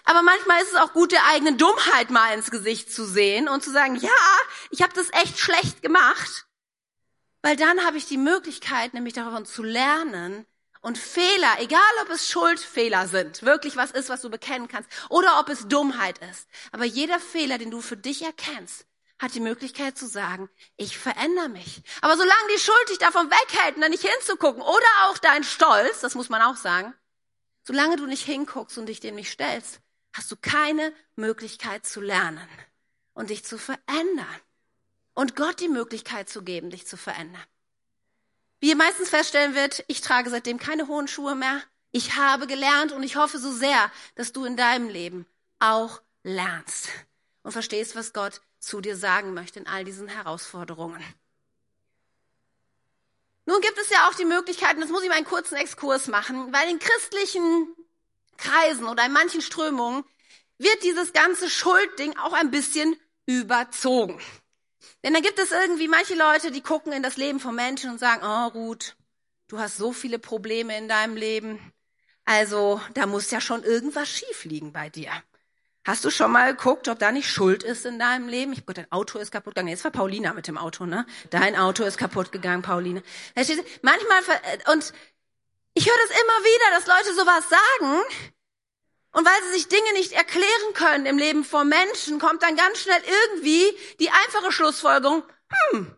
[0.05, 3.63] Aber manchmal ist es auch gut, der eigenen Dummheit mal ins Gesicht zu sehen und
[3.63, 4.09] zu sagen, ja,
[4.69, 6.45] ich habe das echt schlecht gemacht.
[7.41, 10.45] Weil dann habe ich die Möglichkeit, nämlich davon zu lernen
[10.85, 15.39] Und Fehler, egal ob es Schuldfehler sind, wirklich was ist, was du bekennen kannst, oder
[15.39, 16.47] ob es Dummheit ist.
[16.71, 18.85] Aber jeder Fehler, den du für dich erkennst,
[19.17, 21.81] hat die Möglichkeit zu sagen, ich verändere mich.
[22.01, 26.13] Aber solange die Schuld dich davon weghält, da nicht hinzugucken, oder auch dein Stolz, das
[26.13, 26.93] muss man auch sagen,
[27.63, 29.79] solange du nicht hinguckst und dich dem nicht stellst,
[30.13, 32.47] hast du keine Möglichkeit zu lernen
[33.15, 34.39] und dich zu verändern.
[35.15, 37.41] Und Gott die Möglichkeit zu geben, dich zu verändern.
[38.65, 41.61] Wie ihr meistens feststellen wird, ich trage seitdem keine hohen Schuhe mehr.
[41.91, 45.27] Ich habe gelernt und ich hoffe so sehr, dass du in deinem Leben
[45.59, 46.89] auch lernst
[47.43, 50.99] und verstehst, was Gott zu dir sagen möchte in all diesen Herausforderungen.
[53.45, 56.51] Nun gibt es ja auch die Möglichkeiten, das muss ich mal einen kurzen Exkurs machen,
[56.51, 57.67] weil in christlichen
[58.35, 60.03] Kreisen oder in manchen Strömungen
[60.57, 64.19] wird dieses ganze Schuldding auch ein bisschen überzogen.
[65.03, 67.99] Denn da gibt es irgendwie manche Leute, die gucken in das Leben von Menschen und
[67.99, 68.95] sagen, oh Ruth,
[69.47, 71.59] du hast so viele Probleme in deinem Leben.
[72.25, 75.11] Also da muss ja schon irgendwas schief liegen bei dir.
[75.85, 78.53] Hast du schon mal geguckt, ob da nicht Schuld ist in deinem Leben?
[78.53, 79.67] Ich Gott, dein Auto ist kaputt gegangen.
[79.67, 81.05] Jetzt war Paulina mit dem Auto, ne?
[81.29, 83.03] Dein Auto ist kaputt gegangen, Pauline.
[83.83, 84.23] Manchmal,
[84.73, 84.93] und
[85.75, 88.01] ich höre das immer wieder, dass Leute sowas sagen.
[89.15, 92.79] Und weil sie sich Dinge nicht erklären können im Leben von Menschen, kommt dann ganz
[92.79, 95.23] schnell irgendwie die einfache Schlussfolgerung,
[95.71, 95.95] hm,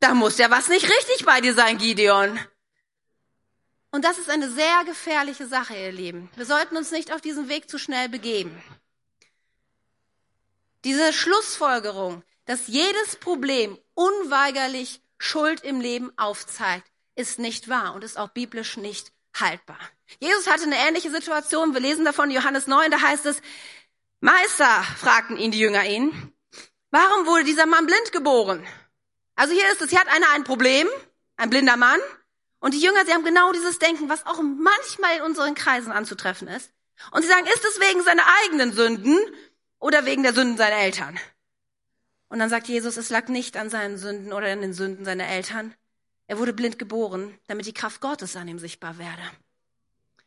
[0.00, 2.40] da muss ja was nicht richtig bei dir sein, Gideon.
[3.90, 6.30] Und das ist eine sehr gefährliche Sache, ihr Lieben.
[6.36, 8.58] Wir sollten uns nicht auf diesen Weg zu schnell begeben.
[10.84, 18.16] Diese Schlussfolgerung, dass jedes Problem unweigerlich Schuld im Leben aufzeigt, ist nicht wahr und ist
[18.16, 19.78] auch biblisch nicht haltbar.
[20.20, 21.74] Jesus hatte eine ähnliche Situation.
[21.74, 23.40] Wir lesen davon Johannes 9, da heißt es,
[24.20, 26.32] Meister, fragten ihn die Jünger ihn,
[26.90, 28.66] warum wurde dieser Mann blind geboren?
[29.34, 30.88] Also hier ist es, hier hat einer ein Problem,
[31.36, 32.00] ein blinder Mann,
[32.64, 36.48] und die Jünger, sie haben genau dieses Denken, was auch manchmal in unseren Kreisen anzutreffen
[36.48, 36.72] ist.
[37.10, 39.18] Und sie sagen, ist es wegen seiner eigenen Sünden
[39.78, 41.20] oder wegen der Sünden seiner Eltern.
[42.28, 45.28] Und dann sagt Jesus, es lag nicht an seinen Sünden oder an den Sünden seiner
[45.28, 45.74] Eltern.
[46.26, 49.22] Er wurde blind geboren, damit die Kraft Gottes an ihm sichtbar werde.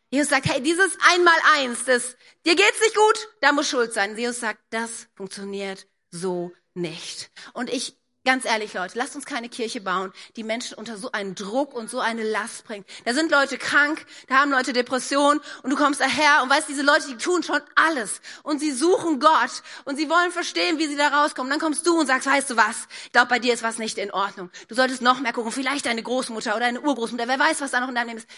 [0.10, 4.18] Jesus sagt, hey, dieses Einmaleins, das, dir geht's nicht gut, da muss Schuld sein.
[4.18, 7.30] Jesus sagt, das funktioniert so nicht.
[7.54, 7.98] Und ich
[8.28, 11.90] Ganz ehrlich, Leute, lasst uns keine Kirche bauen, die Menschen unter so einen Druck und
[11.90, 12.86] so eine Last bringt.
[13.06, 16.82] Da sind Leute krank, da haben Leute Depressionen und du kommst daher und weißt, diese
[16.82, 20.98] Leute, die tun schon alles und sie suchen Gott und sie wollen verstehen, wie sie
[20.98, 21.50] da rauskommen.
[21.50, 22.90] Dann kommst du und sagst, weißt du was?
[23.06, 24.50] Ich glaube, bei dir ist was nicht in Ordnung.
[24.68, 27.80] Du solltest noch mehr gucken, vielleicht deine Großmutter oder deine Urgroßmutter, wer weiß, was da
[27.80, 28.30] noch in deinem Leben ist.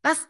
[0.00, 0.26] Was?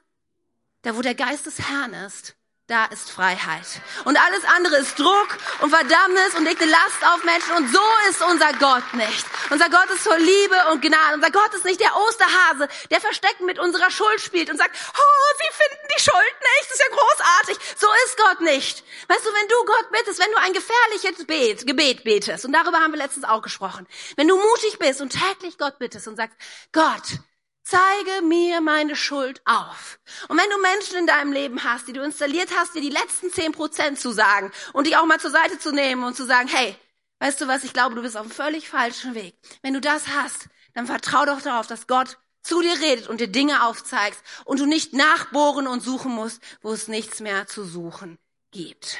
[0.83, 2.35] Da, wo der Geist des Herrn ist,
[2.67, 3.67] da ist Freiheit.
[4.07, 7.53] Und alles andere ist Druck und Verdammnis und legt eine Last auf Menschen.
[7.57, 9.27] Und so ist unser Gott nicht.
[9.51, 11.17] Unser Gott ist voll Liebe und Gnade.
[11.17, 15.35] Unser Gott ist nicht der Osterhase, der versteckt mit unserer Schuld spielt und sagt, oh,
[15.39, 16.71] Sie finden die Schuld nicht.
[16.71, 17.77] Das ist ja großartig.
[17.77, 18.85] So ist Gott nicht.
[19.09, 22.79] Weißt du, wenn du Gott bittest, wenn du ein gefährliches Bet, Gebet betest, und darüber
[22.79, 26.39] haben wir letztens auch gesprochen, wenn du mutig bist und täglich Gott bittest und sagst,
[26.73, 27.21] Gott,
[27.67, 29.99] Zeige mir meine Schuld auf.
[30.29, 33.33] Und wenn du Menschen in deinem Leben hast, die du installiert hast, dir die letzten
[33.33, 36.47] zehn Prozent zu sagen und dich auch mal zur Seite zu nehmen und zu sagen,
[36.49, 36.77] hey,
[37.21, 39.35] weißt du was, ich glaube, du bist auf einem völlig falschen Weg.
[39.63, 43.29] Wenn du das hast, dann vertrau doch darauf, dass Gott zu dir redet und dir
[43.29, 48.19] Dinge aufzeigst und du nicht nachbohren und suchen musst, wo es nichts mehr zu suchen
[48.51, 48.99] gibt.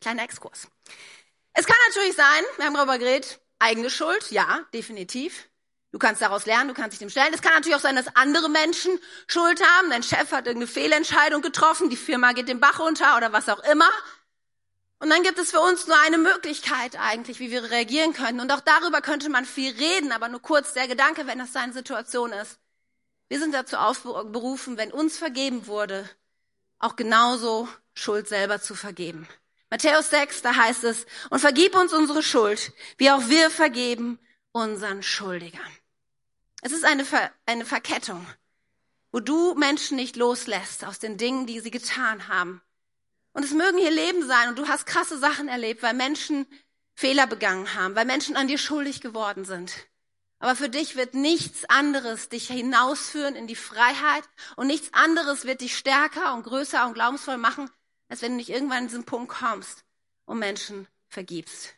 [0.00, 0.66] Kleiner Exkurs.
[1.52, 5.48] Es kann natürlich sein, wir haben darüber geredet, eigene Schuld, ja, definitiv.
[5.92, 7.32] Du kannst daraus lernen, du kannst dich dem stellen.
[7.34, 9.90] Es kann natürlich auch sein, dass andere Menschen Schuld haben.
[9.90, 13.62] Dein Chef hat irgendeine Fehlentscheidung getroffen, die Firma geht den Bach runter oder was auch
[13.70, 13.88] immer.
[14.98, 18.40] Und dann gibt es für uns nur eine Möglichkeit eigentlich, wie wir reagieren können.
[18.40, 21.72] Und auch darüber könnte man viel reden, aber nur kurz der Gedanke, wenn das seine
[21.72, 22.58] Situation ist.
[23.28, 26.08] Wir sind dazu aufberufen, wenn uns vergeben wurde,
[26.78, 29.28] auch genauso Schuld selber zu vergeben.
[29.70, 34.18] Matthäus 6, da heißt es, und vergib uns unsere Schuld, wie auch wir vergeben
[34.52, 35.81] unseren Schuldigern.
[36.62, 38.24] Es ist eine, Ver eine Verkettung,
[39.10, 42.62] wo du Menschen nicht loslässt aus den Dingen, die sie getan haben.
[43.32, 46.46] Und es mögen hier Leben sein und du hast krasse Sachen erlebt, weil Menschen
[46.94, 49.72] Fehler begangen haben, weil Menschen an dir schuldig geworden sind.
[50.38, 55.62] Aber für dich wird nichts anderes dich hinausführen in die Freiheit und nichts anderes wird
[55.62, 57.70] dich stärker und größer und glaubensvoll machen,
[58.08, 59.84] als wenn du nicht irgendwann in diesen Punkt kommst
[60.26, 61.74] und Menschen vergibst.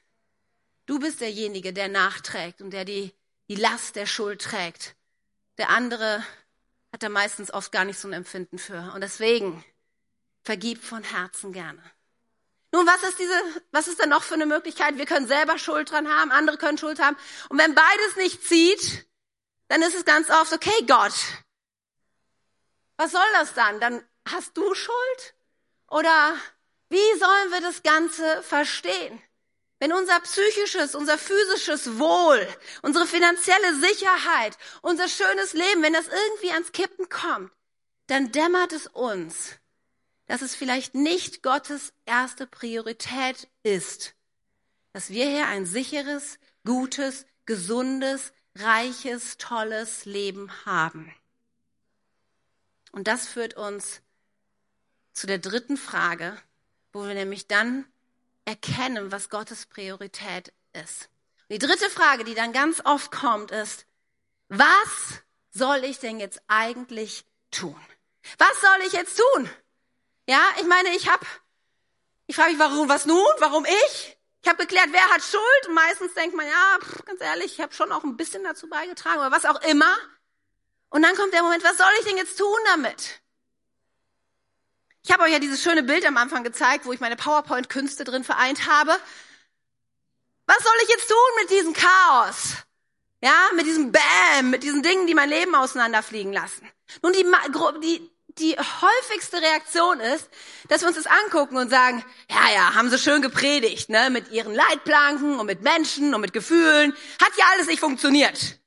[0.85, 3.15] Du bist derjenige, der nachträgt und der die
[3.49, 4.97] die Last der Schuld trägt.
[5.59, 6.25] Der andere
[6.93, 8.93] hat da meistens oft gar nicht so ein Empfinden für.
[8.95, 9.65] Und deswegen
[10.43, 11.83] vergib von Herzen gerne.
[12.73, 14.97] Nun, was ist diese, was ist da noch für eine Möglichkeit?
[14.97, 17.17] Wir können selber Schuld dran haben, andere können Schuld haben.
[17.49, 19.07] Und wenn beides nicht zieht,
[19.69, 21.15] dann ist es ganz oft, okay, Gott,
[22.97, 23.81] Was soll das dann?
[23.81, 25.35] Dann hast du Schuld?
[25.89, 26.35] Oder
[26.89, 29.21] wie sollen wir das Ganze verstehen?
[29.81, 32.47] Wenn unser psychisches, unser physisches Wohl,
[32.83, 37.51] unsere finanzielle Sicherheit, unser schönes Leben, wenn das irgendwie ans Kippen kommt,
[38.07, 39.57] dann dämmert es uns,
[40.27, 44.15] dass es vielleicht nicht Gottes erste Priorität ist,
[44.93, 51.13] dass wir hier ein sicheres, gutes, gesundes, reiches, tolles Leben haben.
[52.93, 54.01] Und das führt uns
[55.13, 56.41] zu der dritten Frage,
[56.93, 57.85] wo wir nämlich dann
[58.45, 61.09] erkennen, was Gottes Priorität ist.
[61.51, 63.87] Die dritte Frage, die dann ganz oft kommt, ist,
[64.49, 67.81] was soll ich denn jetzt eigentlich tun?
[68.39, 69.51] Was soll ich jetzt tun?
[70.27, 71.25] Ja, ich meine, ich habe,
[72.27, 73.27] ich frage mich, warum, was nun?
[73.39, 74.19] Warum ich?
[74.43, 75.69] Ich habe geklärt, wer hat Schuld?
[75.69, 79.21] Und meistens denkt man, ja, ganz ehrlich, ich habe schon auch ein bisschen dazu beigetragen
[79.21, 79.97] oder was auch immer.
[80.91, 83.23] Und dann kommt der Moment, was soll ich denn jetzt tun damit?
[85.07, 88.25] Ich habe euch ja dieses schöne Bild am Anfang gezeigt, wo ich meine PowerPoint-Künste drin
[88.25, 88.93] vereint habe.
[90.47, 92.57] Was soll ich jetzt tun mit diesem Chaos?
[93.23, 96.67] Ja, mit diesem Bam, mit diesen Dingen, die mein Leben auseinanderfliegen lassen.
[97.03, 97.25] Nun, die,
[97.83, 100.29] die, die häufigste Reaktion ist,
[100.69, 104.31] dass wir uns das angucken und sagen, ja, ja, haben sie schön gepredigt, ne, mit
[104.31, 106.95] ihren Leitplanken und mit Menschen und mit Gefühlen.
[107.23, 108.59] Hat ja alles nicht funktioniert.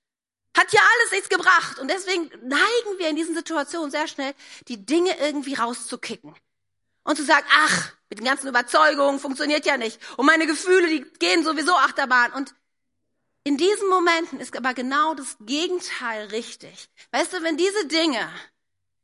[0.58, 1.78] Hat ja alles nichts gebracht.
[1.78, 4.34] Und deswegen neigen wir in diesen Situationen sehr schnell,
[4.68, 6.36] die Dinge irgendwie rauszukicken.
[7.04, 10.00] Und zu sagen, ach, mit den ganzen Überzeugungen funktioniert ja nicht.
[10.18, 12.34] Und meine Gefühle, die gehen sowieso Achterbahn.
[12.34, 12.56] Und
[13.44, 16.90] in diesen Momenten ist aber genau das Gegenteil richtig.
[17.12, 18.28] Weißt du, wenn diese Dinge,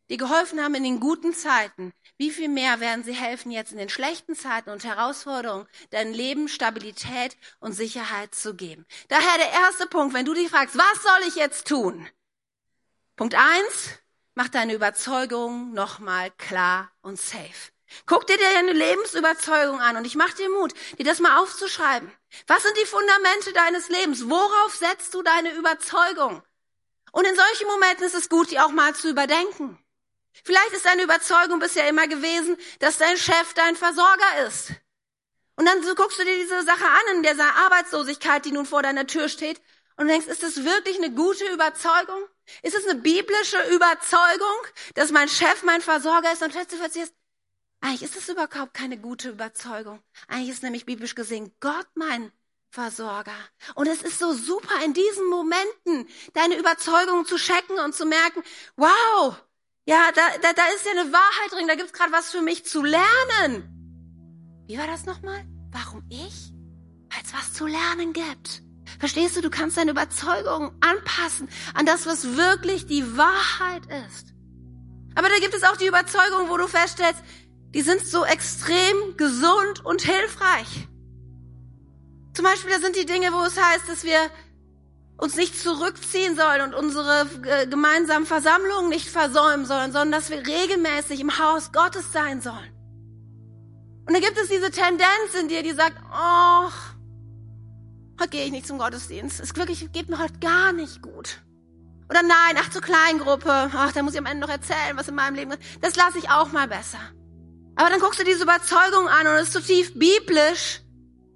[0.10, 3.78] die geholfen haben in den guten Zeiten, wie viel mehr werden sie helfen jetzt in
[3.78, 8.86] den schlechten Zeiten und Herausforderungen, dein Leben Stabilität und Sicherheit zu geben?
[9.08, 12.08] Daher der erste Punkt, wenn du dich fragst, was soll ich jetzt tun?
[13.16, 13.90] Punkt eins,
[14.36, 17.72] mach deine Überzeugung nochmal klar und safe.
[18.06, 22.12] Guck dir deine Lebensüberzeugung an und ich mach dir Mut, dir das mal aufzuschreiben.
[22.48, 24.30] Was sind die Fundamente deines Lebens?
[24.30, 26.42] Worauf setzt du deine Überzeugung?
[27.12, 29.78] Und in solchen Momenten ist es gut, die auch mal zu überdenken.
[30.44, 34.72] Vielleicht ist deine Überzeugung bisher immer gewesen, dass dein Chef dein Versorger ist.
[35.56, 39.06] Und dann guckst du dir diese Sache an in dieser Arbeitslosigkeit, die nun vor deiner
[39.06, 39.62] Tür steht,
[39.96, 42.24] und denkst, ist das wirklich eine gute Überzeugung?
[42.64, 44.58] Ist es eine biblische Überzeugung,
[44.96, 46.42] dass mein Chef mein Versorger ist?
[46.42, 47.14] Und plötzlich verstehst,
[47.80, 50.02] eigentlich ist es überhaupt keine gute Überzeugung.
[50.28, 52.32] Eigentlich ist nämlich biblisch gesehen Gott mein
[52.70, 53.36] Versorger.
[53.76, 58.44] Und es ist so super in diesen Momenten, deine Überzeugung zu checken und zu merken,
[58.78, 59.36] wow,
[59.86, 62.66] ja, da, da, da ist ja eine Wahrheit drin, da gibt's gerade was für mich
[62.66, 63.70] zu lernen.
[64.68, 65.44] Wie war das nochmal?
[65.72, 66.54] Warum ich?
[67.10, 68.64] Weil es was zu lernen gibt.
[69.00, 74.34] Verstehst du, du kannst deine Überzeugung anpassen an das, was wirklich die Wahrheit ist.
[75.16, 77.22] Aber da gibt es auch die Überzeugung, wo du feststellst,
[77.74, 80.88] die sind so extrem gesund und hilfreich.
[82.34, 84.18] Zum Beispiel, da sind die Dinge, wo es heißt, dass wir
[85.18, 90.40] uns nicht zurückziehen sollen und unsere äh, gemeinsamen Versammlungen nicht versäumen sollen, sondern dass wir
[90.40, 92.74] regelmäßig im Haus Gottes sein sollen.
[94.06, 96.70] Und da gibt es diese Tendenz in dir, die sagt, oh,
[98.20, 99.40] heute gehe ich nicht zum Gottesdienst.
[99.40, 101.42] Es wirklich geht mir heute gar nicht gut.
[102.10, 105.16] Oder nein, ach zur Kleingruppe, ach, da muss ich am Ende noch erzählen, was in
[105.16, 105.62] meinem Leben ist.
[105.82, 107.00] Das lasse ich auch mal besser.
[107.76, 110.82] Aber dann guckst du diese Überzeugung an und es ist zutiefst biblisch,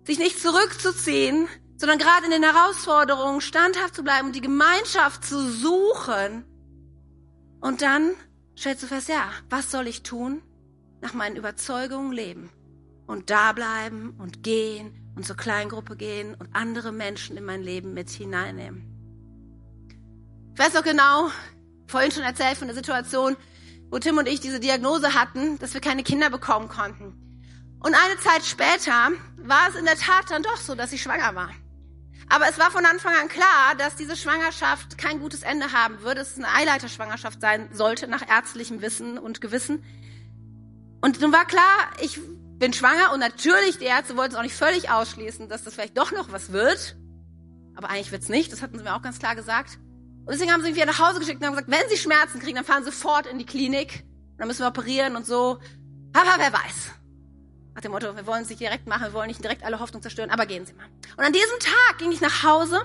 [0.03, 5.49] sich nicht zurückzuziehen, sondern gerade in den Herausforderungen standhaft zu bleiben und die Gemeinschaft zu
[5.49, 6.43] suchen.
[7.61, 8.13] Und dann
[8.57, 10.41] stellst du fest, ja, was soll ich tun?
[11.01, 12.49] Nach meinen Überzeugungen leben
[13.05, 17.93] und da bleiben und gehen und zur Kleingruppe gehen und andere Menschen in mein Leben
[17.93, 18.93] mit hineinnehmen.
[20.53, 21.29] Ich weiß noch genau,
[21.87, 23.37] vorhin schon erzählt von der Situation,
[23.91, 27.13] wo Tim und ich diese Diagnose hatten, dass wir keine Kinder bekommen konnten.
[27.79, 31.35] Und eine Zeit später war es in der Tat dann doch so, dass ich schwanger
[31.35, 31.51] war.
[32.29, 36.21] Aber es war von Anfang an klar, dass diese Schwangerschaft kein gutes Ende haben würde.
[36.21, 39.83] Es eine Eileiterschwangerschaft sein sollte, nach ärztlichem Wissen und Gewissen.
[41.01, 42.19] Und nun war klar, ich
[42.57, 45.97] bin schwanger und natürlich, die Ärzte wollten es auch nicht völlig ausschließen, dass das vielleicht
[45.97, 46.97] doch noch was wird.
[47.75, 49.77] Aber eigentlich wird's nicht, das hatten sie mir auch ganz klar gesagt.
[50.25, 52.41] Und deswegen haben sie mich wieder nach Hause geschickt und haben gesagt, wenn sie Schmerzen
[52.41, 54.03] kriegen, dann fahren sie sofort in die Klinik.
[54.31, 55.59] Und dann müssen wir operieren und so.
[56.13, 56.96] Aber wer weiß.
[57.77, 60.01] Nach dem Motto, wir wollen es nicht direkt machen, wir wollen nicht direkt alle Hoffnung
[60.01, 60.87] zerstören, aber gehen Sie mal.
[61.15, 62.81] Und an diesem Tag ging ich nach Hause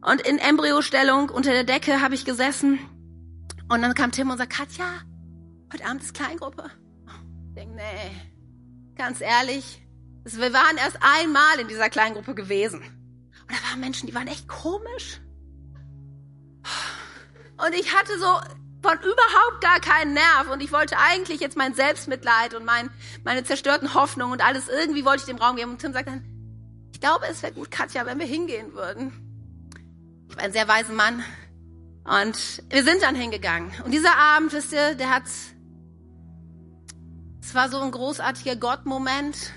[0.00, 2.78] und in Embryostellung unter der Decke habe ich gesessen.
[3.68, 4.86] Und dann kam Tim und sagte, Katja,
[5.70, 6.70] heute Abend ist Kleingruppe.
[7.48, 8.16] Ich denke, nee,
[8.96, 9.86] ganz ehrlich,
[10.24, 12.80] wir waren erst einmal in dieser Kleingruppe gewesen.
[12.80, 15.20] Und da waren Menschen, die waren echt komisch.
[17.58, 18.40] Und ich hatte so
[18.82, 22.90] von überhaupt gar keinen Nerv und ich wollte eigentlich jetzt mein Selbstmitleid und mein,
[23.24, 25.70] meine zerstörten Hoffnungen und alles irgendwie wollte ich dem Raum geben.
[25.70, 26.24] Und Tim sagt dann,
[26.92, 29.12] ich glaube, es wäre gut, Katja, wenn wir hingehen würden.
[30.28, 31.24] Ich war ein sehr weiser Mann
[32.04, 33.70] und wir sind dann hingegangen.
[33.84, 35.24] Und dieser Abend, wisst ihr, der hat,
[37.40, 39.52] es war so ein großartiger Gott-Moment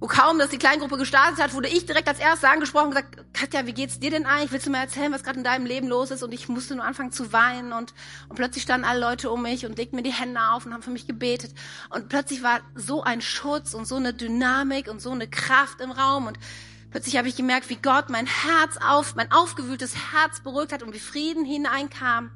[0.00, 3.16] wo kaum, dass die Kleingruppe gestartet hat, wurde ich direkt als Erster angesprochen und gesagt,
[3.32, 4.52] Katja, wie geht's dir denn eigentlich?
[4.52, 6.22] Willst du mir erzählen, was gerade in deinem Leben los ist?
[6.22, 7.94] Und ich musste nur anfangen zu weinen und,
[8.28, 10.82] und plötzlich standen alle Leute um mich und legten mir die Hände auf und haben
[10.82, 11.54] für mich gebetet.
[11.90, 15.90] Und plötzlich war so ein Schutz und so eine Dynamik und so eine Kraft im
[15.90, 16.38] Raum und
[16.90, 20.92] plötzlich habe ich gemerkt, wie Gott mein Herz auf, mein aufgewühltes Herz beruhigt hat und
[20.92, 22.30] wie Frieden hineinkam.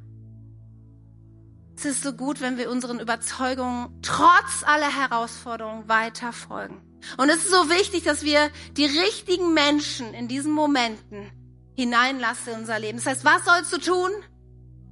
[1.77, 6.88] Es ist so gut, wenn wir unseren Überzeugungen trotz aller Herausforderungen weiter folgen.
[7.17, 11.31] Und es ist so wichtig, dass wir die richtigen Menschen in diesen Momenten
[11.75, 12.99] hineinlassen in unser Leben.
[12.99, 14.11] Das heißt, was sollst du tun?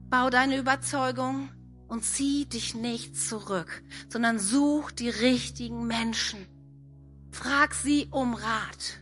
[0.09, 1.49] Bau deine Überzeugung
[1.89, 6.47] und zieh dich nicht zurück, sondern such die richtigen Menschen.
[7.31, 9.01] Frag sie um Rat.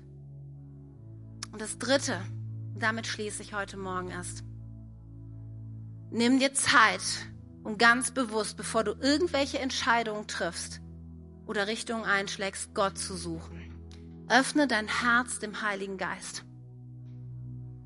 [1.52, 2.20] Und das Dritte,
[2.76, 4.42] damit schließe ich heute Morgen erst.
[6.10, 7.02] Nimm dir Zeit
[7.62, 10.80] und ganz bewusst, bevor du irgendwelche Entscheidungen triffst,
[11.46, 13.74] oder Richtung einschlägst, Gott zu suchen.
[14.28, 16.44] Öffne dein Herz dem Heiligen Geist.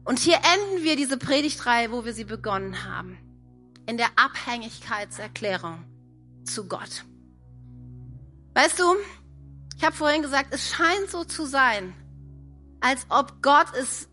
[0.04, 3.18] Und hier enden wir diese Predigtreihe, wo wir sie begonnen haben,
[3.86, 5.84] in der Abhängigkeitserklärung
[6.44, 7.04] zu Gott.
[8.54, 8.94] Weißt du,
[9.76, 11.94] ich habe vorhin gesagt, es scheint so zu sein,
[12.80, 14.09] als ob Gott es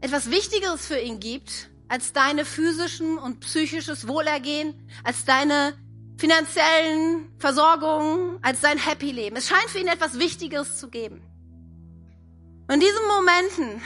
[0.00, 5.74] etwas Wichtigeres für ihn gibt, als deine physischen und psychisches Wohlergehen, als deine
[6.22, 9.34] finanziellen Versorgung als sein Happy Leben.
[9.34, 11.20] Es scheint für ihn etwas Wichtigeres zu geben.
[12.68, 13.82] Und in diesen Momenten,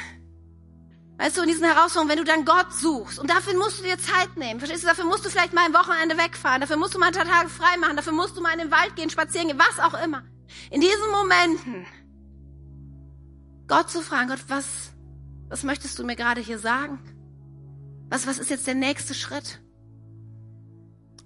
[1.16, 3.96] weißt du, in diesen Herausforderungen, wenn du dann Gott suchst, und dafür musst du dir
[3.96, 6.98] Zeit nehmen, verstehst du, dafür musst du vielleicht mal ein Wochenende wegfahren, dafür musst du
[6.98, 9.48] mal ein paar Tage frei machen, dafür musst du mal in den Wald gehen, spazieren
[9.48, 10.22] gehen, was auch immer.
[10.70, 11.86] In diesen Momenten,
[13.66, 14.66] Gott zu fragen, Gott, was,
[15.48, 16.98] was möchtest du mir gerade hier sagen?
[18.10, 19.58] Was, was ist jetzt der nächste Schritt?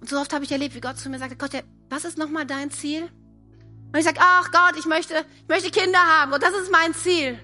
[0.01, 1.51] Und so oft habe ich erlebt, wie Gott zu mir sagte, Gott,
[1.89, 3.03] was ist nochmal dein Ziel?
[3.03, 6.93] Und ich sage, ach Gott, ich möchte, ich möchte Kinder haben und das ist mein
[6.93, 7.39] Ziel.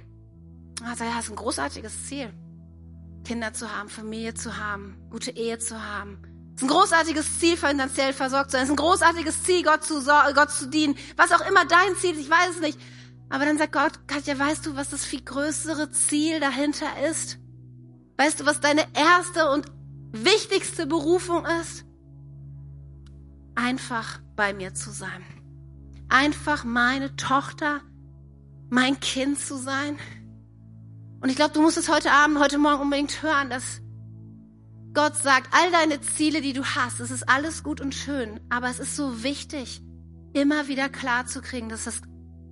[0.80, 2.34] Und er sagt, ja, ist ein großartiges Ziel.
[3.24, 6.20] Kinder zu haben, Familie zu haben, gute Ehe zu haben.
[6.56, 8.64] Es ist ein großartiges Ziel, finanziell versorgt zu sein.
[8.64, 10.04] Es ist ein großartiges Ziel, Gott zu,
[10.34, 10.98] Gott zu dienen.
[11.16, 12.80] Was auch immer dein Ziel ist, ich weiß es nicht.
[13.30, 17.38] Aber dann sagt Gott, Katja, weißt du, was das viel größere Ziel dahinter ist?
[18.18, 19.66] Weißt du, was deine erste und
[20.12, 21.84] wichtigste Berufung ist?
[23.58, 25.24] Einfach bei mir zu sein.
[26.10, 27.82] Einfach meine Tochter,
[28.70, 29.98] mein Kind zu sein.
[31.22, 33.82] Und ich glaube, du musst es heute Abend, heute Morgen unbedingt hören, dass
[34.94, 38.70] Gott sagt, all deine Ziele, die du hast, es ist alles gut und schön, aber
[38.70, 39.82] es ist so wichtig,
[40.34, 42.02] immer wieder klar zu kriegen, dass das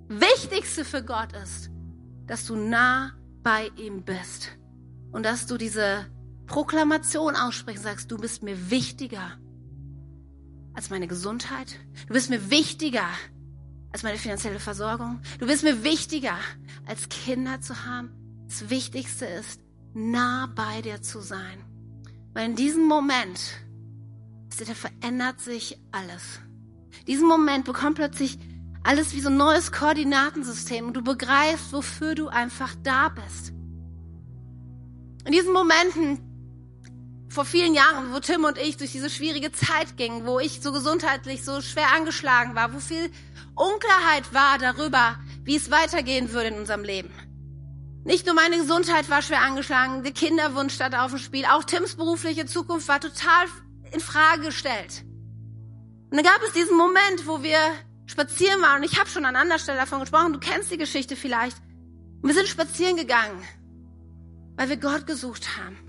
[0.08, 1.70] Wichtigste für Gott ist,
[2.26, 4.58] dass du nah bei ihm bist
[5.12, 6.06] und dass du diese
[6.46, 9.38] Proklamation aussprichst, sagst, du bist mir wichtiger
[10.76, 11.78] als meine Gesundheit.
[12.06, 13.08] Du bist mir wichtiger
[13.92, 15.20] als meine finanzielle Versorgung.
[15.40, 16.36] Du bist mir wichtiger
[16.86, 18.10] als Kinder zu haben.
[18.46, 19.60] Das Wichtigste ist,
[19.94, 21.64] nah bei dir zu sein.
[22.34, 23.40] Weil in diesem Moment,
[24.58, 26.40] da verändert sich alles.
[27.00, 28.38] In diesem Moment bekommt plötzlich
[28.82, 33.52] alles wie so ein neues Koordinatensystem und du begreifst, wofür du einfach da bist.
[35.24, 36.25] In diesen Momenten
[37.36, 40.72] vor vielen Jahren, wo Tim und ich durch diese schwierige Zeit gingen, wo ich so
[40.72, 43.10] gesundheitlich so schwer angeschlagen war, wo viel
[43.54, 47.10] Unklarheit war darüber, wie es weitergehen würde in unserem Leben.
[48.04, 51.96] Nicht nur meine Gesundheit war schwer angeschlagen, der Kinderwunsch stand auf dem Spiel, auch Tims
[51.96, 53.44] berufliche Zukunft war total
[53.92, 55.04] in Frage gestellt.
[56.10, 57.58] Und dann gab es diesen Moment, wo wir
[58.06, 61.16] spazieren waren, und ich habe schon an anderer Stelle davon gesprochen, du kennst die Geschichte
[61.16, 61.58] vielleicht.
[62.22, 63.46] Und wir sind spazieren gegangen,
[64.56, 65.85] weil wir Gott gesucht haben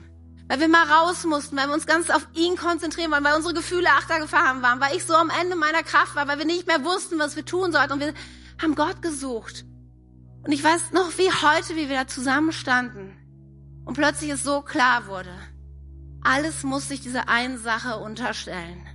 [0.47, 3.53] weil wir mal raus mussten, weil wir uns ganz auf ihn konzentrieren wollen, weil unsere
[3.53, 6.83] Gefühle achtergefahren waren, weil ich so am Ende meiner Kraft war, weil wir nicht mehr
[6.85, 8.13] wussten, was wir tun sollten und wir
[8.61, 9.65] haben Gott gesucht.
[10.43, 13.17] Und ich weiß noch wie heute, wie wir da zusammenstanden
[13.85, 15.33] und plötzlich es so klar wurde.
[16.21, 18.85] Alles muss sich dieser einen Sache unterstellen.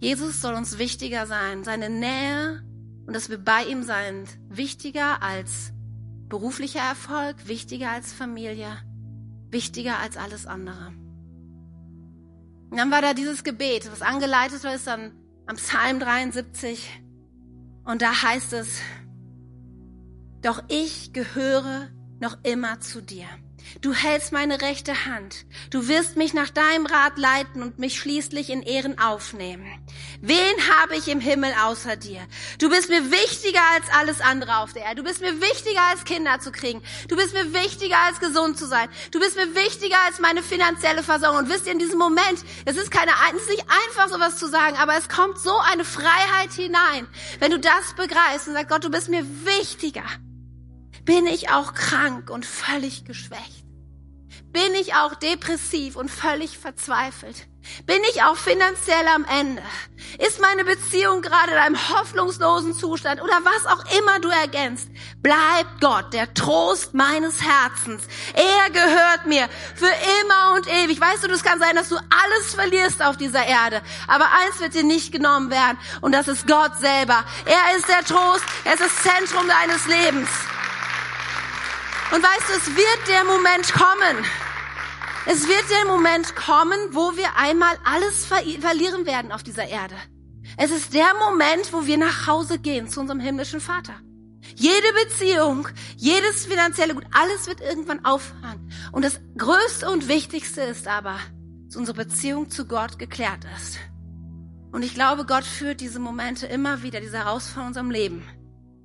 [0.00, 2.62] Jesus soll uns wichtiger sein, seine Nähe
[3.06, 5.72] und dass wir bei ihm sind, wichtiger als
[6.28, 8.78] beruflicher Erfolg, wichtiger als Familie,
[9.52, 10.88] wichtiger als alles andere.
[12.70, 15.12] Und dann war da dieses Gebet, was angeleitet ist dann
[15.46, 17.02] am Psalm 73.
[17.84, 18.78] Und da heißt es,
[20.40, 21.88] doch ich gehöre
[22.18, 23.26] noch immer zu dir.
[23.80, 25.44] Du hältst meine rechte Hand.
[25.70, 29.66] Du wirst mich nach deinem Rat leiten und mich schließlich in Ehren aufnehmen.
[30.20, 32.20] Wen habe ich im Himmel außer dir?
[32.58, 35.02] Du bist mir wichtiger als alles andere auf der Erde.
[35.02, 36.82] Du bist mir wichtiger als Kinder zu kriegen.
[37.08, 38.88] Du bist mir wichtiger als gesund zu sein.
[39.10, 41.38] Du bist mir wichtiger als meine finanzielle Versorgung.
[41.38, 44.48] Und wisst ihr, in diesem Moment, es ist keine, es ist nicht einfach sowas zu
[44.48, 47.06] sagen, aber es kommt so eine Freiheit hinein,
[47.38, 50.04] wenn du das begreifst und sagst, Gott, du bist mir wichtiger
[51.04, 53.64] bin ich auch krank und völlig geschwächt?
[54.52, 57.48] Bin ich auch depressiv und völlig verzweifelt?
[57.86, 59.62] Bin ich auch finanziell am Ende?
[60.18, 64.88] Ist meine Beziehung gerade in einem hoffnungslosen Zustand oder was auch immer du ergänzt?
[65.22, 68.02] Bleibt Gott der Trost meines Herzens.
[68.34, 71.00] Er gehört mir für immer und ewig.
[71.00, 73.80] Weißt du, es kann sein, dass du alles verlierst auf dieser Erde.
[74.06, 77.24] Aber eins wird dir nicht genommen werden und das ist Gott selber.
[77.46, 78.44] Er ist der Trost.
[78.64, 80.28] Er ist das Zentrum deines Lebens.
[82.12, 84.22] Und weißt du, es wird der Moment kommen.
[85.24, 89.94] Es wird der Moment kommen, wo wir einmal alles ver verlieren werden auf dieser Erde.
[90.58, 93.94] Es ist der Moment, wo wir nach Hause gehen zu unserem himmlischen Vater.
[94.56, 98.70] Jede Beziehung, jedes finanzielle Gut, alles wird irgendwann aufhören.
[98.92, 101.18] Und das Größte und Wichtigste ist aber,
[101.66, 103.78] dass unsere Beziehung zu Gott geklärt ist.
[104.70, 108.22] Und ich glaube, Gott führt diese Momente immer wieder, diese Herausforderungen in unserem Leben,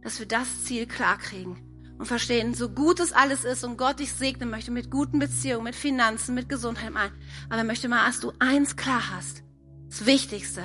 [0.02, 1.67] dass wir das Ziel klar kriegen
[1.98, 5.64] und verstehen, so gut es alles ist und Gott dich segnen möchte mit guten Beziehungen,
[5.64, 6.92] mit Finanzen, mit Gesundheit.
[7.50, 9.44] Aber er möchte mal, dass du eins klar hast.
[9.90, 10.62] Das Wichtigste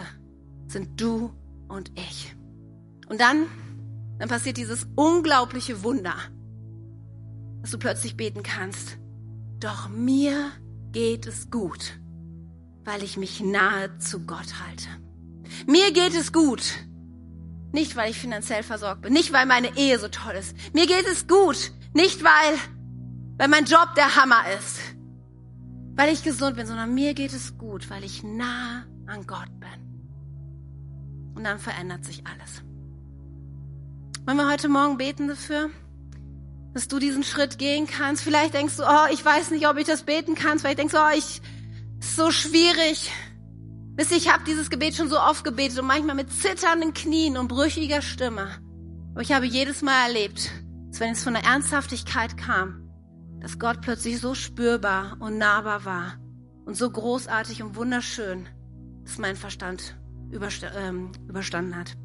[0.66, 1.32] sind du
[1.68, 2.34] und ich.
[3.08, 3.46] Und dann,
[4.18, 6.14] dann passiert dieses unglaubliche Wunder,
[7.62, 8.98] dass du plötzlich beten kannst.
[9.58, 10.50] Doch mir
[10.92, 11.98] geht es gut,
[12.84, 14.88] weil ich mich nahe zu Gott halte.
[15.66, 16.62] Mir geht es gut,
[17.72, 19.12] nicht, weil ich finanziell versorgt bin.
[19.12, 20.54] Nicht, weil meine Ehe so toll ist.
[20.74, 21.72] Mir geht es gut.
[21.94, 22.58] Nicht, weil,
[23.38, 24.78] weil mein Job der Hammer ist.
[25.94, 31.34] Weil ich gesund bin, sondern mir geht es gut, weil ich nah an Gott bin.
[31.34, 32.62] Und dann verändert sich alles.
[34.26, 35.70] Wollen wir heute Morgen beten dafür,
[36.74, 38.22] dass du diesen Schritt gehen kannst?
[38.22, 40.58] Vielleicht denkst du, oh, ich weiß nicht, ob ich das beten kann.
[40.58, 41.40] Vielleicht denkst du, oh, ich,
[42.00, 43.10] ist so schwierig.
[43.94, 47.36] Wisst ihr, ich habe dieses Gebet schon so oft gebetet und manchmal mit zitternden Knien
[47.36, 48.48] und brüchiger Stimme.
[49.12, 50.50] Aber ich habe jedes Mal erlebt,
[50.88, 52.88] dass wenn es von der Ernsthaftigkeit kam,
[53.40, 56.18] dass Gott plötzlich so spürbar und nahbar war
[56.64, 58.48] und so großartig und wunderschön,
[59.04, 59.96] dass mein Verstand
[60.32, 61.96] ähm, überstanden hat.